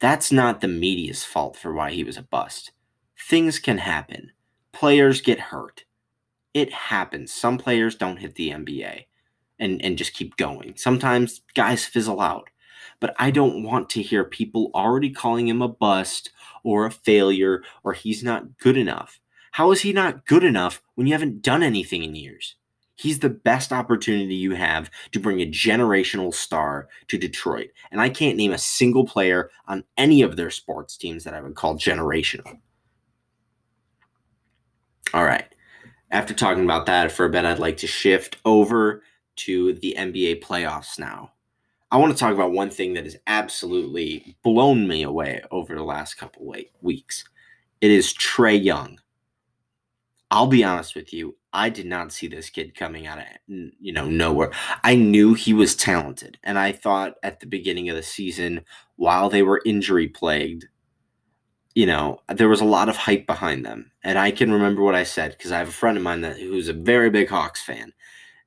That's 0.00 0.30
not 0.30 0.60
the 0.60 0.68
media's 0.68 1.24
fault 1.24 1.56
for 1.56 1.72
why 1.72 1.90
he 1.90 2.04
was 2.04 2.16
a 2.16 2.22
bust 2.22 2.72
things 3.18 3.58
can 3.58 3.78
happen. 3.78 4.32
Players 4.72 5.20
get 5.20 5.40
hurt. 5.40 5.84
It 6.54 6.72
happens. 6.72 7.32
Some 7.32 7.58
players 7.58 7.94
don't 7.94 8.18
hit 8.18 8.34
the 8.36 8.50
NBA 8.50 9.04
and, 9.58 9.82
and 9.84 9.98
just 9.98 10.14
keep 10.14 10.36
going. 10.36 10.74
Sometimes 10.76 11.42
guys 11.54 11.84
fizzle 11.84 12.20
out. 12.20 12.48
But 13.00 13.14
I 13.18 13.30
don't 13.30 13.62
want 13.62 13.90
to 13.90 14.02
hear 14.02 14.24
people 14.24 14.70
already 14.74 15.10
calling 15.10 15.48
him 15.48 15.62
a 15.62 15.68
bust 15.68 16.30
or 16.64 16.86
a 16.86 16.90
failure 16.90 17.62
or 17.84 17.92
he's 17.92 18.24
not 18.24 18.58
good 18.58 18.76
enough. 18.76 19.20
How 19.52 19.70
is 19.72 19.82
he 19.82 19.92
not 19.92 20.26
good 20.26 20.44
enough 20.44 20.82
when 20.94 21.06
you 21.06 21.14
haven't 21.14 21.42
done 21.42 21.62
anything 21.62 22.02
in 22.02 22.14
years? 22.14 22.56
He's 22.96 23.20
the 23.20 23.30
best 23.30 23.72
opportunity 23.72 24.34
you 24.34 24.56
have 24.56 24.90
to 25.12 25.20
bring 25.20 25.40
a 25.40 25.46
generational 25.46 26.34
star 26.34 26.88
to 27.06 27.16
Detroit. 27.16 27.70
And 27.92 28.00
I 28.00 28.08
can't 28.08 28.36
name 28.36 28.52
a 28.52 28.58
single 28.58 29.06
player 29.06 29.50
on 29.68 29.84
any 29.96 30.22
of 30.22 30.36
their 30.36 30.50
sports 30.50 30.96
teams 30.96 31.22
that 31.24 31.34
I 31.34 31.40
would 31.40 31.54
call 31.54 31.76
generational. 31.78 32.58
All 35.14 35.24
right. 35.24 35.46
after 36.10 36.34
talking 36.34 36.64
about 36.64 36.86
that 36.86 37.12
for 37.12 37.24
a 37.24 37.30
bit, 37.30 37.44
I'd 37.44 37.58
like 37.58 37.78
to 37.78 37.86
shift 37.86 38.38
over 38.44 39.02
to 39.36 39.74
the 39.74 39.94
NBA 39.96 40.42
playoffs 40.42 40.98
now. 40.98 41.32
I 41.90 41.96
want 41.96 42.12
to 42.12 42.18
talk 42.18 42.34
about 42.34 42.52
one 42.52 42.70
thing 42.70 42.94
that 42.94 43.04
has 43.04 43.16
absolutely 43.26 44.36
blown 44.42 44.86
me 44.86 45.02
away 45.02 45.42
over 45.50 45.74
the 45.74 45.82
last 45.82 46.14
couple 46.14 46.54
weeks. 46.82 47.24
It 47.80 47.90
is 47.90 48.12
Trae 48.12 48.62
Young. 48.62 48.98
I'll 50.30 50.46
be 50.46 50.62
honest 50.62 50.94
with 50.94 51.14
you, 51.14 51.36
I 51.54 51.70
did 51.70 51.86
not 51.86 52.12
see 52.12 52.26
this 52.26 52.50
kid 52.50 52.74
coming 52.74 53.06
out 53.06 53.18
of 53.18 53.24
you 53.46 53.92
know 53.92 54.06
nowhere. 54.06 54.52
I 54.84 54.94
knew 54.94 55.32
he 55.32 55.54
was 55.54 55.74
talented, 55.74 56.38
and 56.44 56.58
I 56.58 56.72
thought 56.72 57.14
at 57.22 57.40
the 57.40 57.46
beginning 57.46 57.88
of 57.88 57.96
the 57.96 58.02
season, 58.02 58.60
while 58.96 59.30
they 59.30 59.42
were 59.42 59.62
injury 59.64 60.08
plagued, 60.08 60.66
you 61.74 61.86
know, 61.86 62.20
there 62.34 62.48
was 62.48 62.60
a 62.60 62.66
lot 62.66 62.90
of 62.90 62.96
hype 62.96 63.26
behind 63.26 63.64
them. 63.64 63.90
And 64.04 64.18
I 64.18 64.30
can 64.30 64.52
remember 64.52 64.82
what 64.82 64.94
I 64.94 65.04
said 65.04 65.30
because 65.30 65.52
I 65.52 65.58
have 65.58 65.68
a 65.68 65.72
friend 65.72 65.96
of 65.96 66.02
mine 66.02 66.20
that 66.22 66.36
who's 66.36 66.68
a 66.68 66.72
very 66.74 67.08
big 67.08 67.28
Hawks 67.28 67.62
fan. 67.62 67.92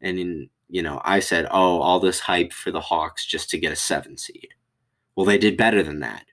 And 0.02 0.20
in, 0.20 0.50
you 0.72 0.82
know, 0.82 1.02
I 1.04 1.20
said, 1.20 1.48
"Oh, 1.52 1.82
all 1.82 2.00
this 2.00 2.22
hype 2.22 2.54
for 2.54 2.72
the 2.72 2.82
Hawks 2.82 3.26
just 3.26 3.50
to 3.52 3.60
get 3.60 3.72
a 3.72 3.76
7 3.76 4.18
seed." 4.18 4.56
Well, 5.16 5.26
they 5.26 5.38
did 5.38 5.58
better 5.58 5.84
than 5.84 6.00
that. 6.00 6.26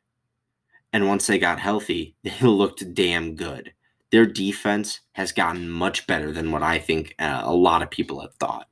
And 0.92 1.06
once 1.06 1.26
they 1.26 1.38
got 1.38 1.58
healthy, 1.58 2.14
they 2.22 2.38
looked 2.40 2.94
damn 2.94 3.34
good. 3.34 3.72
Their 4.10 4.26
defense 4.26 5.00
has 5.12 5.32
gotten 5.32 5.68
much 5.68 6.06
better 6.06 6.32
than 6.32 6.50
what 6.50 6.62
I 6.62 6.78
think 6.78 7.14
uh, 7.18 7.42
a 7.44 7.54
lot 7.54 7.82
of 7.82 7.90
people 7.90 8.20
have 8.20 8.34
thought. 8.34 8.68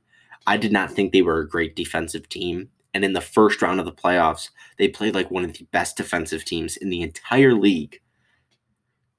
I 0.47 0.57
did 0.57 0.71
not 0.71 0.91
think 0.91 1.11
they 1.11 1.21
were 1.21 1.39
a 1.39 1.47
great 1.47 1.75
defensive 1.75 2.27
team. 2.29 2.69
And 2.93 3.03
in 3.05 3.13
the 3.13 3.21
first 3.21 3.61
round 3.61 3.79
of 3.79 3.85
the 3.85 3.91
playoffs, 3.91 4.49
they 4.79 4.87
played 4.87 5.13
like 5.13 5.29
one 5.29 5.43
of 5.43 5.53
the 5.53 5.67
best 5.71 5.97
defensive 5.97 6.45
teams 6.45 6.77
in 6.77 6.89
the 6.89 7.01
entire 7.01 7.53
league. 7.53 7.99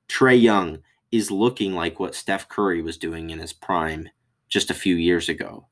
Trae 0.09 0.40
Young 0.40 0.78
is 1.12 1.31
looking 1.31 1.75
like 1.75 2.00
what 2.00 2.14
Steph 2.14 2.49
Curry 2.49 2.83
was 2.83 2.97
doing 2.97 3.31
in 3.31 3.38
his 3.38 3.52
prime 3.52 4.09
just 4.49 4.71
a 4.71 4.75
few 4.75 4.97
years 4.97 5.28
ago. 5.28 5.69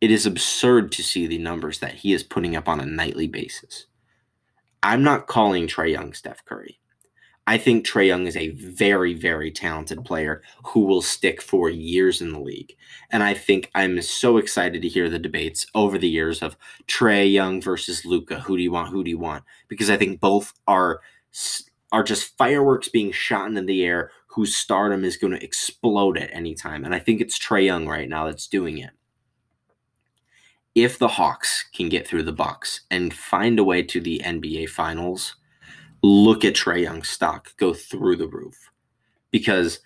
It 0.00 0.10
is 0.10 0.26
absurd 0.26 0.92
to 0.92 1.02
see 1.02 1.26
the 1.26 1.38
numbers 1.38 1.78
that 1.78 1.94
he 1.94 2.12
is 2.12 2.22
putting 2.22 2.54
up 2.54 2.68
on 2.68 2.80
a 2.80 2.86
nightly 2.86 3.26
basis. 3.26 3.86
I'm 4.82 5.02
not 5.02 5.26
calling 5.26 5.66
Trae 5.66 5.92
Young 5.92 6.12
Steph 6.12 6.44
Curry. 6.44 6.78
I 7.48 7.58
think 7.58 7.86
Trae 7.86 8.08
Young 8.08 8.26
is 8.26 8.36
a 8.36 8.50
very, 8.50 9.14
very 9.14 9.52
talented 9.52 10.04
player 10.04 10.42
who 10.64 10.80
will 10.80 11.00
stick 11.00 11.40
for 11.40 11.70
years 11.70 12.20
in 12.20 12.32
the 12.32 12.40
league. 12.40 12.76
And 13.10 13.22
I 13.22 13.34
think 13.34 13.70
I'm 13.74 14.02
so 14.02 14.36
excited 14.36 14.82
to 14.82 14.88
hear 14.88 15.08
the 15.08 15.18
debates 15.18 15.64
over 15.74 15.96
the 15.96 16.08
years 16.08 16.42
of 16.42 16.56
Trae 16.88 17.32
Young 17.32 17.62
versus 17.62 18.04
Luka. 18.04 18.40
Who 18.40 18.56
do 18.56 18.62
you 18.62 18.72
want? 18.72 18.90
Who 18.90 19.04
do 19.04 19.10
you 19.10 19.18
want? 19.18 19.44
Because 19.68 19.88
I 19.88 19.96
think 19.96 20.20
both 20.20 20.52
are 20.66 21.00
are 21.92 22.02
just 22.02 22.36
fireworks 22.36 22.88
being 22.88 23.12
shot 23.12 23.48
into 23.48 23.62
the 23.62 23.84
air 23.84 24.10
whose 24.26 24.56
stardom 24.56 25.04
is 25.04 25.16
going 25.16 25.32
to 25.32 25.42
explode 25.42 26.18
at 26.18 26.30
any 26.32 26.54
time. 26.54 26.84
And 26.84 26.94
I 26.94 26.98
think 26.98 27.20
it's 27.20 27.38
Trae 27.38 27.64
Young 27.64 27.86
right 27.86 28.08
now 28.08 28.26
that's 28.26 28.48
doing 28.48 28.78
it. 28.78 28.90
If 30.76 30.98
the 30.98 31.08
Hawks 31.08 31.64
can 31.74 31.88
get 31.88 32.06
through 32.06 32.24
the 32.24 32.32
Bucks 32.32 32.82
and 32.90 33.14
find 33.14 33.58
a 33.58 33.64
way 33.64 33.82
to 33.84 33.98
the 33.98 34.20
NBA 34.22 34.68
finals, 34.68 35.36
look 36.02 36.44
at 36.44 36.52
Trae 36.52 36.82
Young's 36.82 37.08
stock 37.08 37.56
go 37.56 37.72
through 37.72 38.16
the 38.16 38.28
roof. 38.28 38.70
Because 39.30 39.80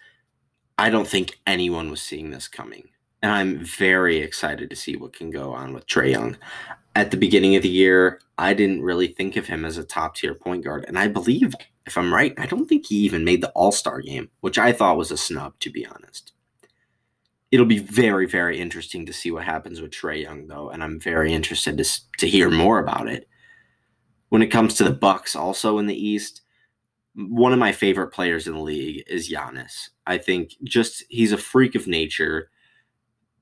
I 0.79 0.91
don't 0.91 1.07
think 1.07 1.39
anyone 1.47 1.93
was 1.93 2.03
seeing 2.03 2.31
this 2.31 2.49
coming. 2.49 2.89
And 3.23 3.31
I'm 3.31 3.65
very 3.65 4.19
excited 4.19 4.69
to 4.69 4.75
see 4.75 4.97
what 4.97 5.13
can 5.13 5.31
go 5.31 5.53
on 5.53 5.75
with 5.75 5.87
Trae 5.87 6.11
Young. 6.11 6.37
At 6.97 7.13
the 7.13 7.17
beginning 7.17 7.55
of 7.55 7.63
the 7.63 7.69
year, 7.69 8.21
I 8.37 8.53
didn't 8.53 8.83
really 8.83 9.07
think 9.07 9.37
of 9.37 9.47
him 9.47 9.65
as 9.65 9.79
a 9.79 9.85
top 9.85 10.17
tier 10.17 10.35
point 10.35 10.65
guard. 10.65 10.87
And 10.89 10.99
I 10.99 11.07
believe, 11.07 11.55
if 11.87 11.97
I'm 11.97 12.13
right, 12.13 12.35
I 12.37 12.47
don't 12.47 12.67
think 12.67 12.87
he 12.87 12.97
even 12.97 13.23
made 13.23 13.43
the 13.43 13.51
All 13.51 13.71
Star 13.71 14.01
game, 14.01 14.29
which 14.41 14.59
I 14.59 14.73
thought 14.73 14.97
was 14.97 15.13
a 15.13 15.17
snub, 15.17 15.57
to 15.61 15.71
be 15.71 15.87
honest. 15.87 16.33
It'll 17.51 17.67
be 17.67 17.79
very, 17.79 18.27
very 18.27 18.61
interesting 18.61 19.07
to 19.07 19.13
see 19.13 19.31
what 19.31 19.45
happens 19.45 19.81
with 19.81 19.91
Trae 19.91 20.23
Young, 20.23 20.47
though, 20.47 20.71
and 20.71 20.85
I'm 20.85 21.01
very 21.01 21.33
interested 21.33 21.77
to, 21.79 22.01
to 22.19 22.29
hear 22.29 22.51
more 22.51 22.79
about 22.79 23.09
it. 23.09 23.29
When 24.29 24.43
it 24.43 24.49
comes 24.49 24.75
to 24.75 24.85
the 24.85 24.93
Bucks, 24.93 25.35
also 25.35 25.79
in 25.79 25.87
the 25.87 26.07
East, 26.07 26.43
one 27.15 27.53
of 27.53 27.59
my 27.59 27.73
favorite 27.73 28.13
players 28.13 28.47
in 28.47 28.55
the 28.55 28.61
league 28.61 29.03
is 29.09 29.29
Giannis. 29.29 29.89
I 30.07 30.19
think 30.19 30.53
just 30.63 31.05
he's 31.09 31.33
a 31.33 31.39
freak 31.39 31.75
of 31.75 31.89
nature. 31.89 32.51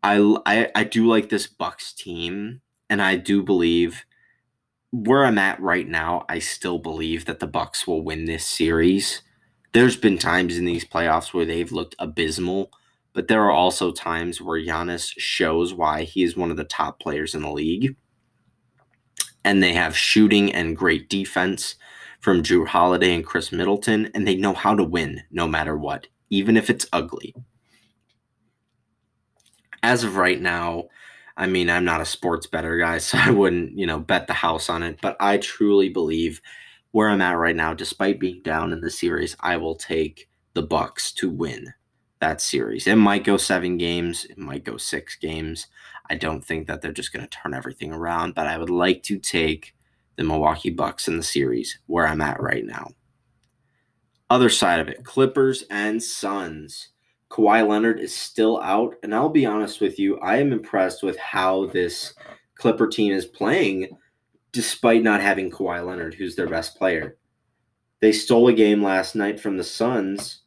I, 0.03 0.37
I 0.47 0.71
I 0.75 0.85
do 0.85 1.07
like 1.07 1.29
this 1.29 1.47
Bucks 1.47 1.93
team, 1.93 2.63
and 2.89 3.03
I 3.03 3.17
do 3.17 3.43
believe 3.43 4.07
where 4.91 5.25
I'm 5.25 5.39
at 5.39 5.61
right 5.61 5.87
now, 5.87 6.25
I 6.29 6.39
still 6.39 6.79
believe 6.79 7.27
that 7.27 7.41
the 7.41 7.47
Bucks 7.47 7.87
will 7.87 8.03
win 8.03 8.25
this 8.25 8.47
series. 8.47 9.23
There's 9.73 9.97
been 9.97 10.19
times 10.19 10.57
in 10.57 10.65
these 10.65 10.85
playoffs 10.85 11.35
where 11.35 11.45
they've 11.45 11.71
looked 11.71 11.95
abysmal, 11.99 12.71
but 13.19 13.27
there 13.27 13.43
are 13.43 13.51
also 13.51 13.91
times 13.91 14.41
where 14.41 14.65
Giannis 14.65 15.13
shows 15.17 15.75
why 15.75 16.05
he 16.05 16.23
is 16.23 16.37
one 16.37 16.53
of 16.53 16.57
the 16.57 16.63
top 16.63 17.01
players 17.01 17.35
in 17.35 17.43
the 17.43 17.51
league. 17.51 17.97
And 19.45 19.61
they 19.61 19.73
have 19.73 19.97
shooting 19.97 20.53
and 20.53 20.77
great 20.77 21.09
defense 21.09 21.75
from 22.21 22.45
Jrue 22.45 22.69
Holiday 22.69 23.13
and 23.13 23.27
Khris 23.27 23.51
Middleton, 23.51 24.09
and 24.15 24.25
they 24.25 24.37
know 24.37 24.53
how 24.53 24.77
to 24.77 24.85
win 24.85 25.25
no 25.33 25.49
matter 25.49 25.77
what, 25.77 26.07
even 26.31 26.57
if 26.57 26.71
it's 26.71 26.87
ugly. 26.93 27.35
As 29.83 30.05
of 30.05 30.15
right 30.15 30.41
now, 30.41 30.85
I 31.37 31.49
mean, 31.49 31.69
I'm 31.71 31.85
not 31.85 32.01
a 32.01 32.07
sports 32.07 32.47
bettor 32.47 32.79
guy, 32.79 32.99
so 32.99 33.19
I 33.19 33.31
wouldn't, 33.31 33.77
you 33.77 33.85
know, 33.89 33.99
bet 33.99 34.29
the 34.29 34.33
house 34.33 34.71
on 34.71 34.85
it. 34.85 35.01
But 35.03 35.17
I 35.19 35.39
truly 35.39 35.89
believe 35.89 36.41
where 36.93 37.09
I'm 37.09 37.21
at 37.21 37.33
right 37.33 37.57
now, 37.57 37.75
despite 37.75 38.21
being 38.21 38.43
down 38.45 38.73
in 38.73 38.81
the 38.81 38.93
series, 38.93 39.37
I 39.41 39.57
will 39.57 39.75
take 39.75 40.29
the 40.55 40.63
Bucks 40.63 41.11
to 41.15 41.29
win 41.29 41.75
that 42.21 42.41
series. 42.41 42.87
It 42.87 42.97
might 42.97 43.25
go 43.25 43.37
seven 43.37 43.77
games, 43.77 44.25
it 44.25 44.39
might 44.39 44.65
go 44.65 44.77
six 44.77 45.17
games. 45.17 45.67
I 46.11 46.15
don't 46.15 46.45
think 46.45 46.67
that 46.67 46.81
they're 46.81 46.93
just 46.93 47.13
going 47.13 47.27
to 47.27 47.31
turn 47.31 47.55
everything 47.55 47.93
around, 47.93 48.35
but 48.35 48.47
I 48.47 48.59
would 48.59 48.71
like 48.71 49.03
to 49.05 49.19
take 49.19 49.75
the 50.17 50.25
Milwaukee 50.25 50.71
Bucks 50.71 51.07
in 51.07 51.17
the 51.17 51.23
series 51.23 51.79
where 51.87 52.07
I'm 52.07 52.21
at 52.21 52.41
right 52.41 52.65
now. 52.65 52.91
Other 54.31 54.49
side 54.49 54.81
of 54.81 54.89
it, 54.89 55.05
Clippers 55.05 55.65
and 55.71 56.03
Suns. 56.03 56.89
Kawhi 57.31 57.67
Leonard 57.67 58.01
is 58.01 58.15
still 58.15 58.61
out. 58.61 58.95
And 59.03 59.15
I'll 59.15 59.29
be 59.29 59.47
honest 59.47 59.81
with 59.81 59.99
you, 59.99 60.19
I 60.19 60.39
am 60.39 60.53
impressed 60.53 61.03
with 61.03 61.19
how 61.19 61.67
this 61.67 62.15
Clipper 62.57 62.89
team 62.89 63.13
is 63.13 63.27
playing 63.27 63.97
despite 64.53 65.03
not 65.03 65.21
having 65.21 65.51
Kawhi 65.51 65.87
Leonard, 65.87 66.15
who's 66.15 66.35
their 66.35 66.49
best 66.49 66.77
player. 66.77 67.17
They 68.01 68.13
stole 68.13 68.49
a 68.49 68.53
game 68.53 68.83
last 68.83 69.15
night 69.15 69.39
from 69.39 69.57
the 69.57 69.65
Suns 69.65 70.43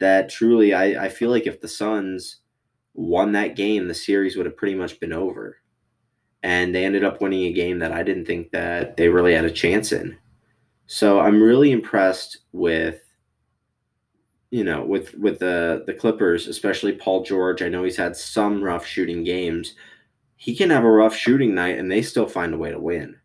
that 0.00 0.28
truly, 0.28 0.74
I, 0.74 1.06
I 1.06 1.08
feel 1.08 1.30
like 1.30 1.46
if 1.46 1.60
the 1.60 1.68
Suns 1.68 2.38
won 2.94 3.32
that 3.32 3.56
game, 3.56 3.88
the 3.88 3.94
series 3.94 4.36
would 4.36 4.46
have 4.46 4.56
pretty 4.56 4.74
much 4.74 5.00
been 5.00 5.12
over. 5.12 5.56
And 6.42 6.74
they 6.74 6.84
ended 6.84 7.04
up 7.04 7.20
winning 7.20 7.44
a 7.44 7.52
game 7.52 7.78
that 7.80 7.92
I 7.92 8.02
didn't 8.02 8.26
think 8.26 8.50
that 8.52 8.96
they 8.96 9.08
really 9.08 9.34
had 9.34 9.44
a 9.44 9.50
chance 9.50 9.92
in. 9.92 10.16
So 10.86 11.20
I'm 11.20 11.42
really 11.42 11.72
impressed 11.72 12.38
with 12.52 13.00
you 14.50 14.64
know, 14.64 14.82
with 14.82 15.14
with 15.14 15.38
the 15.38 15.84
the 15.86 15.94
Clippers, 15.94 16.46
especially 16.46 16.92
Paul 16.92 17.22
George. 17.22 17.62
I 17.62 17.68
know 17.68 17.84
he's 17.84 17.96
had 17.96 18.16
some 18.16 18.62
rough 18.62 18.86
shooting 18.86 19.22
games. 19.24 19.74
He 20.36 20.56
can 20.56 20.70
have 20.70 20.84
a 20.84 20.90
rough 20.90 21.14
shooting 21.14 21.54
night, 21.54 21.78
and 21.78 21.90
they 21.90 22.02
still 22.02 22.26
find 22.26 22.54
a 22.54 22.58
way 22.58 22.70
to 22.70 22.78
win. 22.78 23.16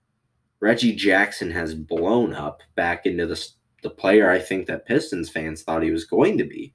Reggie 0.59 0.95
Jackson 0.95 1.51
has 1.51 1.75
blown 1.75 2.33
up 2.33 2.61
back 2.75 3.05
into 3.05 3.25
the 3.25 3.35
the 3.83 3.89
player 3.89 4.29
I 4.29 4.39
think 4.39 4.67
that 4.67 4.85
Pistons 4.85 5.29
fans 5.29 5.63
thought 5.63 5.83
he 5.83 5.91
was 5.91 6.05
going 6.05 6.37
to 6.37 6.43
be. 6.43 6.73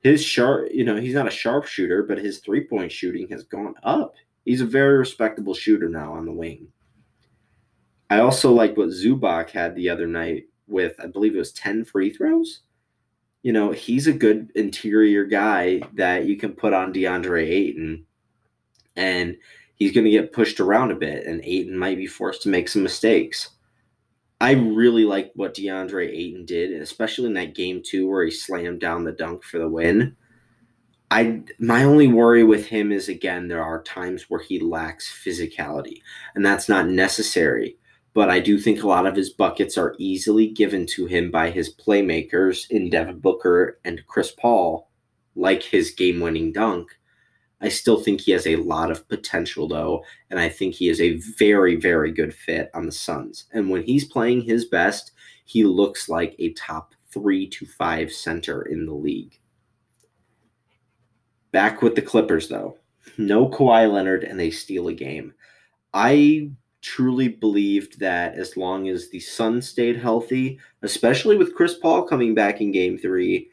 His 0.00 0.24
sharp, 0.24 0.68
you 0.72 0.84
know, 0.84 0.96
he's 0.96 1.14
not 1.14 1.28
a 1.28 1.30
sharpshooter, 1.30 2.04
but 2.04 2.18
his 2.18 2.38
three 2.38 2.64
point 2.64 2.90
shooting 2.90 3.28
has 3.28 3.44
gone 3.44 3.74
up. 3.82 4.14
He's 4.44 4.62
a 4.62 4.66
very 4.66 4.96
respectable 4.96 5.54
shooter 5.54 5.88
now 5.88 6.14
on 6.14 6.24
the 6.24 6.32
wing. 6.32 6.68
I 8.08 8.20
also 8.20 8.50
like 8.52 8.76
what 8.76 8.88
Zubac 8.88 9.50
had 9.50 9.74
the 9.74 9.90
other 9.90 10.06
night 10.06 10.44
with, 10.66 10.94
I 10.98 11.06
believe 11.06 11.34
it 11.34 11.38
was 11.38 11.52
10 11.52 11.84
free 11.84 12.10
throws 12.10 12.62
you 13.42 13.52
know, 13.52 13.72
he's 13.72 14.06
a 14.06 14.12
good 14.12 14.50
interior 14.54 15.24
guy 15.24 15.80
that 15.94 16.26
you 16.26 16.36
can 16.36 16.52
put 16.52 16.72
on 16.72 16.92
DeAndre 16.92 17.48
Ayton 17.48 18.04
and 18.96 19.36
he's 19.76 19.92
going 19.92 20.04
to 20.04 20.10
get 20.10 20.32
pushed 20.32 20.60
around 20.60 20.90
a 20.90 20.96
bit 20.96 21.26
and 21.26 21.42
Ayton 21.44 21.76
might 21.76 21.96
be 21.96 22.06
forced 22.06 22.42
to 22.42 22.50
make 22.50 22.68
some 22.68 22.82
mistakes. 22.82 23.50
I 24.40 24.52
really 24.52 25.04
like 25.04 25.32
what 25.34 25.54
DeAndre 25.54 26.08
Ayton 26.08 26.46
did, 26.46 26.72
especially 26.80 27.26
in 27.26 27.34
that 27.34 27.54
game 27.54 27.82
two 27.84 28.08
where 28.08 28.24
he 28.24 28.30
slammed 28.30 28.80
down 28.80 29.04
the 29.04 29.12
dunk 29.12 29.44
for 29.44 29.58
the 29.58 29.68
win. 29.68 30.16
I 31.10 31.42
my 31.58 31.84
only 31.84 32.08
worry 32.08 32.44
with 32.44 32.66
him 32.66 32.92
is 32.92 33.08
again 33.08 33.48
there 33.48 33.62
are 33.62 33.82
times 33.82 34.30
where 34.30 34.40
he 34.40 34.60
lacks 34.60 35.10
physicality, 35.10 36.00
and 36.34 36.46
that's 36.46 36.68
not 36.68 36.88
necessary 36.88 37.76
but 38.12 38.28
I 38.28 38.40
do 38.40 38.58
think 38.58 38.82
a 38.82 38.88
lot 38.88 39.06
of 39.06 39.14
his 39.14 39.30
buckets 39.30 39.78
are 39.78 39.94
easily 39.98 40.48
given 40.48 40.86
to 40.86 41.06
him 41.06 41.30
by 41.30 41.50
his 41.50 41.74
playmakers 41.74 42.68
in 42.70 42.90
Devin 42.90 43.20
Booker 43.20 43.78
and 43.84 44.04
Chris 44.06 44.32
Paul, 44.32 44.90
like 45.36 45.62
his 45.62 45.92
game 45.92 46.20
winning 46.20 46.52
dunk. 46.52 46.90
I 47.60 47.68
still 47.68 48.00
think 48.00 48.20
he 48.20 48.32
has 48.32 48.46
a 48.46 48.56
lot 48.56 48.90
of 48.90 49.06
potential, 49.08 49.68
though, 49.68 50.04
and 50.30 50.40
I 50.40 50.48
think 50.48 50.74
he 50.74 50.88
is 50.88 51.00
a 51.00 51.18
very, 51.38 51.76
very 51.76 52.10
good 52.10 52.34
fit 52.34 52.70
on 52.72 52.86
the 52.86 52.92
Suns. 52.92 53.46
And 53.52 53.68
when 53.68 53.82
he's 53.82 54.04
playing 54.04 54.42
his 54.42 54.64
best, 54.64 55.12
he 55.44 55.64
looks 55.64 56.08
like 56.08 56.34
a 56.38 56.52
top 56.54 56.94
three 57.10 57.46
to 57.48 57.66
five 57.66 58.12
center 58.12 58.62
in 58.62 58.86
the 58.86 58.94
league. 58.94 59.38
Back 61.52 61.82
with 61.82 61.96
the 61.96 62.02
Clippers, 62.02 62.48
though. 62.48 62.78
No 63.18 63.48
Kawhi 63.48 63.92
Leonard, 63.92 64.24
and 64.24 64.38
they 64.38 64.50
steal 64.50 64.88
a 64.88 64.94
game. 64.94 65.34
I 65.92 66.50
truly 66.80 67.28
believed 67.28 68.00
that 68.00 68.34
as 68.34 68.56
long 68.56 68.88
as 68.88 69.10
the 69.10 69.20
Suns 69.20 69.68
stayed 69.68 69.96
healthy, 69.96 70.58
especially 70.82 71.36
with 71.36 71.54
Chris 71.54 71.74
Paul 71.74 72.04
coming 72.04 72.34
back 72.34 72.60
in 72.60 72.72
game 72.72 72.96
three, 72.96 73.50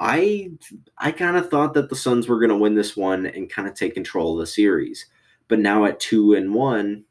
I 0.00 0.50
I 0.98 1.12
kind 1.12 1.36
of 1.36 1.50
thought 1.50 1.74
that 1.74 1.88
the 1.90 1.96
Suns 1.96 2.28
were 2.28 2.38
going 2.38 2.50
to 2.50 2.56
win 2.56 2.74
this 2.74 2.96
one 2.96 3.26
and 3.26 3.50
kind 3.50 3.68
of 3.68 3.74
take 3.74 3.94
control 3.94 4.34
of 4.34 4.40
the 4.40 4.46
series. 4.46 5.06
But 5.48 5.58
now 5.60 5.84
at 5.86 6.00
2 6.00 6.34
and 6.34 6.54
1, 6.54 7.04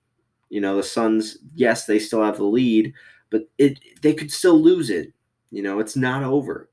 you 0.50 0.62
know, 0.62 0.78
the 0.78 0.84
Suns, 0.84 1.38
yes, 1.56 1.86
they 1.86 2.00
still 2.00 2.23
have 2.23 2.38
the 2.38 2.43
lead, 2.45 2.93
but 3.30 3.50
it 3.58 3.80
they 4.02 4.13
could 4.13 4.32
still 4.32 4.60
lose 4.62 4.89
it. 4.89 5.13
You 5.52 5.63
know, 5.63 5.80
it's 5.80 5.95
not 5.95 6.23
over. 6.23 6.69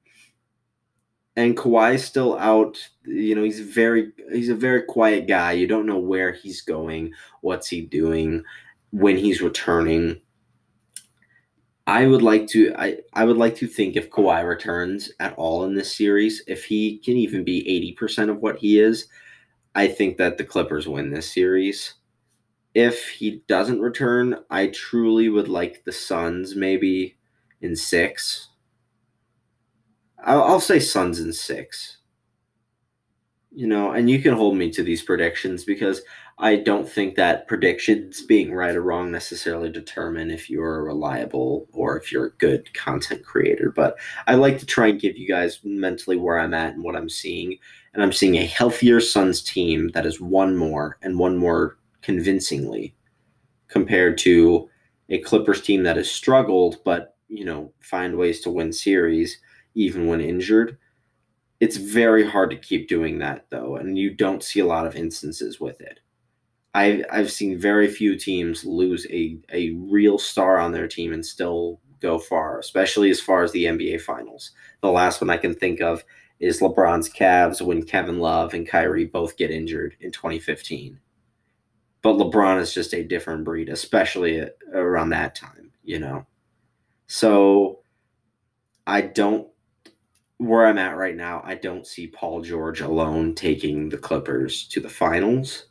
And 1.36 1.56
Kawhi's 1.56 2.04
still 2.04 2.38
out. 2.38 2.78
You 3.04 3.34
know, 3.34 3.42
he's 3.42 3.60
very 3.60 4.12
he's 4.32 4.48
a 4.50 4.54
very 4.54 4.82
quiet 4.82 5.26
guy. 5.26 5.52
You 5.52 5.66
don't 5.66 5.86
know 5.86 5.98
where 5.98 6.32
he's 6.32 6.60
going, 6.62 7.12
what's 7.40 7.68
he 7.68 7.80
doing, 7.82 8.44
when 8.92 9.16
he's 9.18 9.42
returning. 9.42 10.20
I 11.86 12.06
would 12.06 12.22
like 12.22 12.46
to 12.48 12.74
I, 12.76 12.98
I 13.12 13.24
would 13.24 13.36
like 13.36 13.56
to 13.56 13.66
think 13.66 13.96
if 13.96 14.10
Kawhi 14.10 14.46
returns 14.46 15.10
at 15.20 15.34
all 15.34 15.64
in 15.64 15.74
this 15.74 15.94
series, 15.94 16.42
if 16.46 16.64
he 16.64 16.98
can 16.98 17.16
even 17.16 17.44
be 17.44 17.96
80% 18.00 18.30
of 18.30 18.38
what 18.38 18.58
he 18.58 18.78
is, 18.78 19.06
I 19.74 19.88
think 19.88 20.16
that 20.16 20.38
the 20.38 20.44
Clippers 20.44 20.88
win 20.88 21.10
this 21.10 21.32
series. 21.32 21.94
If 22.74 23.08
he 23.08 23.42
doesn't 23.48 23.80
return, 23.80 24.36
I 24.50 24.68
truly 24.68 25.28
would 25.28 25.48
like 25.48 25.84
the 25.84 25.92
Suns 25.92 26.56
maybe 26.56 27.16
in 27.60 27.76
six. 27.76 28.48
I'll, 30.24 30.42
I'll 30.42 30.60
say 30.60 30.80
Suns 30.80 31.20
in 31.20 31.32
six. 31.32 31.98
You 33.52 33.68
know, 33.68 33.92
and 33.92 34.10
you 34.10 34.20
can 34.20 34.34
hold 34.34 34.56
me 34.56 34.70
to 34.72 34.82
these 34.82 35.02
predictions 35.02 35.64
because 35.64 36.02
I 36.38 36.56
don't 36.56 36.88
think 36.88 37.14
that 37.14 37.46
predictions 37.46 38.22
being 38.22 38.52
right 38.52 38.74
or 38.74 38.82
wrong 38.82 39.12
necessarily 39.12 39.70
determine 39.70 40.32
if 40.32 40.50
you're 40.50 40.80
a 40.80 40.82
reliable 40.82 41.68
or 41.72 41.96
if 41.96 42.10
you're 42.10 42.26
a 42.26 42.36
good 42.38 42.74
content 42.74 43.24
creator. 43.24 43.72
But 43.74 43.96
I 44.26 44.34
like 44.34 44.58
to 44.58 44.66
try 44.66 44.88
and 44.88 45.00
give 45.00 45.16
you 45.16 45.28
guys 45.28 45.60
mentally 45.62 46.16
where 46.16 46.40
I'm 46.40 46.52
at 46.52 46.74
and 46.74 46.82
what 46.82 46.96
I'm 46.96 47.08
seeing. 47.08 47.56
And 47.92 48.02
I'm 48.02 48.12
seeing 48.12 48.36
a 48.36 48.46
healthier 48.46 49.00
Suns 49.00 49.42
team 49.42 49.90
that 49.94 50.04
has 50.04 50.20
won 50.20 50.56
more 50.56 50.98
and 51.02 51.18
won 51.18 51.36
more 51.36 51.78
convincingly 52.02 52.96
compared 53.68 54.18
to 54.18 54.68
a 55.10 55.18
Clippers 55.18 55.62
team 55.62 55.84
that 55.84 55.96
has 55.96 56.10
struggled, 56.10 56.78
but 56.84 57.16
you 57.28 57.44
know, 57.44 57.72
find 57.80 58.16
ways 58.16 58.40
to 58.40 58.50
win 58.50 58.72
series 58.72 59.38
even 59.74 60.08
when 60.08 60.20
injured. 60.20 60.78
It's 61.60 61.76
very 61.76 62.28
hard 62.28 62.50
to 62.50 62.56
keep 62.56 62.88
doing 62.88 63.18
that 63.18 63.46
though, 63.50 63.76
and 63.76 63.96
you 63.96 64.12
don't 64.12 64.42
see 64.42 64.60
a 64.60 64.66
lot 64.66 64.86
of 64.86 64.96
instances 64.96 65.60
with 65.60 65.80
it. 65.80 66.00
I, 66.74 67.04
I've 67.10 67.30
seen 67.30 67.56
very 67.56 67.86
few 67.88 68.16
teams 68.16 68.64
lose 68.64 69.06
a, 69.06 69.38
a 69.52 69.70
real 69.70 70.18
star 70.18 70.58
on 70.58 70.72
their 70.72 70.88
team 70.88 71.12
and 71.12 71.24
still 71.24 71.80
go 72.00 72.18
far, 72.18 72.58
especially 72.58 73.10
as 73.10 73.20
far 73.20 73.42
as 73.42 73.52
the 73.52 73.64
NBA 73.64 74.00
Finals. 74.00 74.50
The 74.82 74.90
last 74.90 75.20
one 75.20 75.30
I 75.30 75.36
can 75.36 75.54
think 75.54 75.80
of 75.80 76.04
is 76.40 76.60
LeBron's 76.60 77.08
Cavs 77.08 77.62
when 77.62 77.84
Kevin 77.84 78.18
Love 78.18 78.54
and 78.54 78.68
Kyrie 78.68 79.06
both 79.06 79.36
get 79.36 79.50
injured 79.50 79.96
in 80.00 80.10
2015. 80.10 80.98
But 82.02 82.16
LeBron 82.16 82.60
is 82.60 82.74
just 82.74 82.92
a 82.92 83.04
different 83.04 83.44
breed, 83.44 83.68
especially 83.68 84.46
around 84.74 85.10
that 85.10 85.34
time, 85.34 85.70
you 85.82 85.98
know? 85.98 86.26
So 87.06 87.80
I 88.86 89.00
don't, 89.00 89.48
where 90.38 90.66
I'm 90.66 90.76
at 90.76 90.96
right 90.96 91.16
now, 91.16 91.40
I 91.44 91.54
don't 91.54 91.86
see 91.86 92.08
Paul 92.08 92.42
George 92.42 92.80
alone 92.80 93.34
taking 93.34 93.88
the 93.88 93.96
Clippers 93.96 94.66
to 94.68 94.80
the 94.80 94.90
finals. 94.90 95.66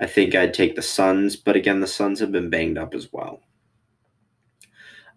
I 0.00 0.06
think 0.06 0.34
I'd 0.34 0.54
take 0.54 0.76
the 0.76 0.82
Suns, 0.82 1.36
but 1.36 1.56
again, 1.56 1.80
the 1.80 1.86
Suns 1.86 2.20
have 2.20 2.32
been 2.32 2.50
banged 2.50 2.78
up 2.78 2.94
as 2.94 3.12
well. 3.12 3.40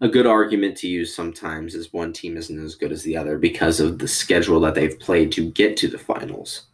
A 0.00 0.08
good 0.08 0.26
argument 0.26 0.78
to 0.78 0.88
use 0.88 1.14
sometimes 1.14 1.74
is 1.74 1.92
one 1.92 2.14
team 2.14 2.38
isn't 2.38 2.64
as 2.64 2.74
good 2.74 2.90
as 2.90 3.02
the 3.02 3.16
other 3.16 3.36
because 3.36 3.80
of 3.80 3.98
the 3.98 4.08
schedule 4.08 4.58
that 4.60 4.74
they've 4.74 4.98
played 4.98 5.30
to 5.32 5.50
get 5.50 5.76
to 5.78 5.88
the 5.88 5.98
finals. 5.98 6.68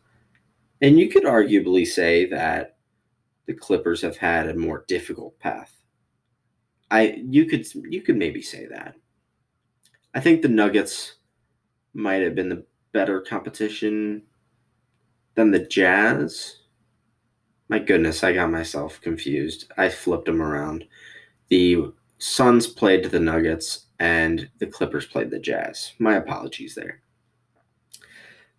And 0.80 0.98
you 0.98 1.08
could 1.08 1.24
arguably 1.24 1.84
say 1.84 2.26
that 2.26 2.76
the 3.46 3.54
Clippers 3.54 4.02
have 4.02 4.16
had 4.16 4.48
a 4.48 4.54
more 4.54 4.84
difficult 4.86 5.38
path. 5.40 5.72
I 6.90 7.20
you 7.28 7.46
could 7.46 7.66
you 7.74 8.02
could 8.02 8.16
maybe 8.16 8.42
say 8.42 8.66
that. 8.66 8.94
I 10.14 10.20
think 10.20 10.42
the 10.42 10.48
Nuggets 10.48 11.14
might 11.94 12.22
have 12.22 12.36
been 12.36 12.48
the 12.48 12.64
better 12.92 13.20
competition 13.20 14.22
than 15.34 15.50
the 15.50 15.66
Jazz 15.66 16.58
my 17.68 17.78
goodness, 17.78 18.22
I 18.22 18.32
got 18.32 18.50
myself 18.50 19.00
confused. 19.00 19.72
I 19.76 19.88
flipped 19.88 20.26
them 20.26 20.42
around. 20.42 20.84
The 21.48 21.92
Suns 22.18 22.66
played 22.66 23.04
the 23.04 23.20
Nuggets 23.20 23.86
and 23.98 24.48
the 24.58 24.66
Clippers 24.66 25.06
played 25.06 25.30
the 25.30 25.38
Jazz. 25.38 25.92
My 25.98 26.14
apologies 26.16 26.74
there. 26.74 27.00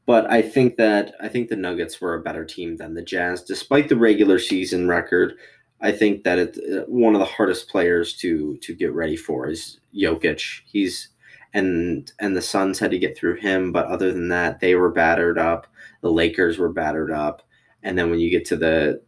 But 0.05 0.29
I 0.31 0.41
think 0.41 0.77
that 0.77 1.15
I 1.21 1.27
think 1.27 1.49
the 1.49 1.55
Nuggets 1.55 1.99
were 1.99 2.15
a 2.15 2.21
better 2.21 2.45
team 2.45 2.77
than 2.77 2.93
the 2.93 3.01
Jazz, 3.01 3.43
despite 3.43 3.89
the 3.89 3.97
regular 3.97 4.39
season 4.39 4.87
record. 4.87 5.33
I 5.81 5.91
think 5.91 6.23
that 6.23 6.39
it, 6.39 6.57
uh, 6.57 6.85
one 6.87 7.13
of 7.13 7.19
the 7.19 7.25
hardest 7.25 7.69
players 7.69 8.15
to 8.17 8.57
to 8.57 8.73
get 8.73 8.93
ready 8.93 9.17
for 9.17 9.49
is 9.49 9.79
Jokic. 9.93 10.61
He's 10.65 11.09
and 11.53 12.11
and 12.19 12.35
the 12.35 12.41
Suns 12.41 12.79
had 12.79 12.91
to 12.91 12.99
get 12.99 13.17
through 13.17 13.35
him, 13.35 13.71
but 13.71 13.87
other 13.87 14.13
than 14.13 14.29
that, 14.29 14.59
they 14.61 14.75
were 14.75 14.91
battered 14.91 15.37
up. 15.37 15.67
The 16.01 16.11
Lakers 16.11 16.57
were 16.57 16.69
battered 16.69 17.11
up. 17.11 17.43
And 17.83 17.97
then 17.97 18.09
when 18.09 18.19
you 18.19 18.29
get 18.29 18.45
to 18.45 18.55
the, 18.55 19.01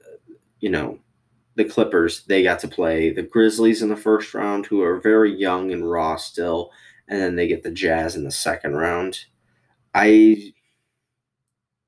you 0.60 0.70
know, 0.70 1.00
the 1.56 1.66
Clippers, 1.66 2.24
they 2.26 2.44
got 2.44 2.60
to 2.60 2.68
play 2.68 3.12
the 3.12 3.24
Grizzlies 3.24 3.82
in 3.82 3.90
the 3.90 3.98
first 3.98 4.34
round, 4.34 4.66
who 4.66 4.82
are 4.82 5.00
very 5.00 5.34
young 5.34 5.72
and 5.72 5.90
raw 5.90 6.16
still. 6.16 6.72
And 7.08 7.20
then 7.20 7.36
they 7.36 7.48
get 7.48 7.64
the 7.64 7.72
Jazz 7.72 8.16
in 8.16 8.24
the 8.24 8.32
second 8.32 8.76
round. 8.76 9.26
I, 9.94 10.54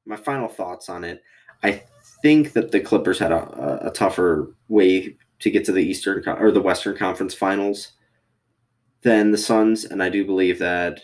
my 0.05 0.15
final 0.15 0.47
thoughts 0.47 0.89
on 0.89 1.03
it, 1.03 1.21
I 1.63 1.83
think 2.21 2.53
that 2.53 2.71
the 2.71 2.79
Clippers 2.79 3.19
had 3.19 3.31
a, 3.31 3.87
a 3.87 3.91
tougher 3.91 4.55
way 4.67 5.15
to 5.39 5.49
get 5.49 5.65
to 5.65 5.71
the 5.71 5.83
Eastern 5.83 6.23
or 6.27 6.51
the 6.51 6.61
Western 6.61 6.95
Conference 6.95 7.33
Finals 7.33 7.93
than 9.01 9.31
the 9.31 9.37
Suns, 9.37 9.85
and 9.85 10.01
I 10.03 10.09
do 10.09 10.25
believe 10.25 10.59
that 10.59 11.01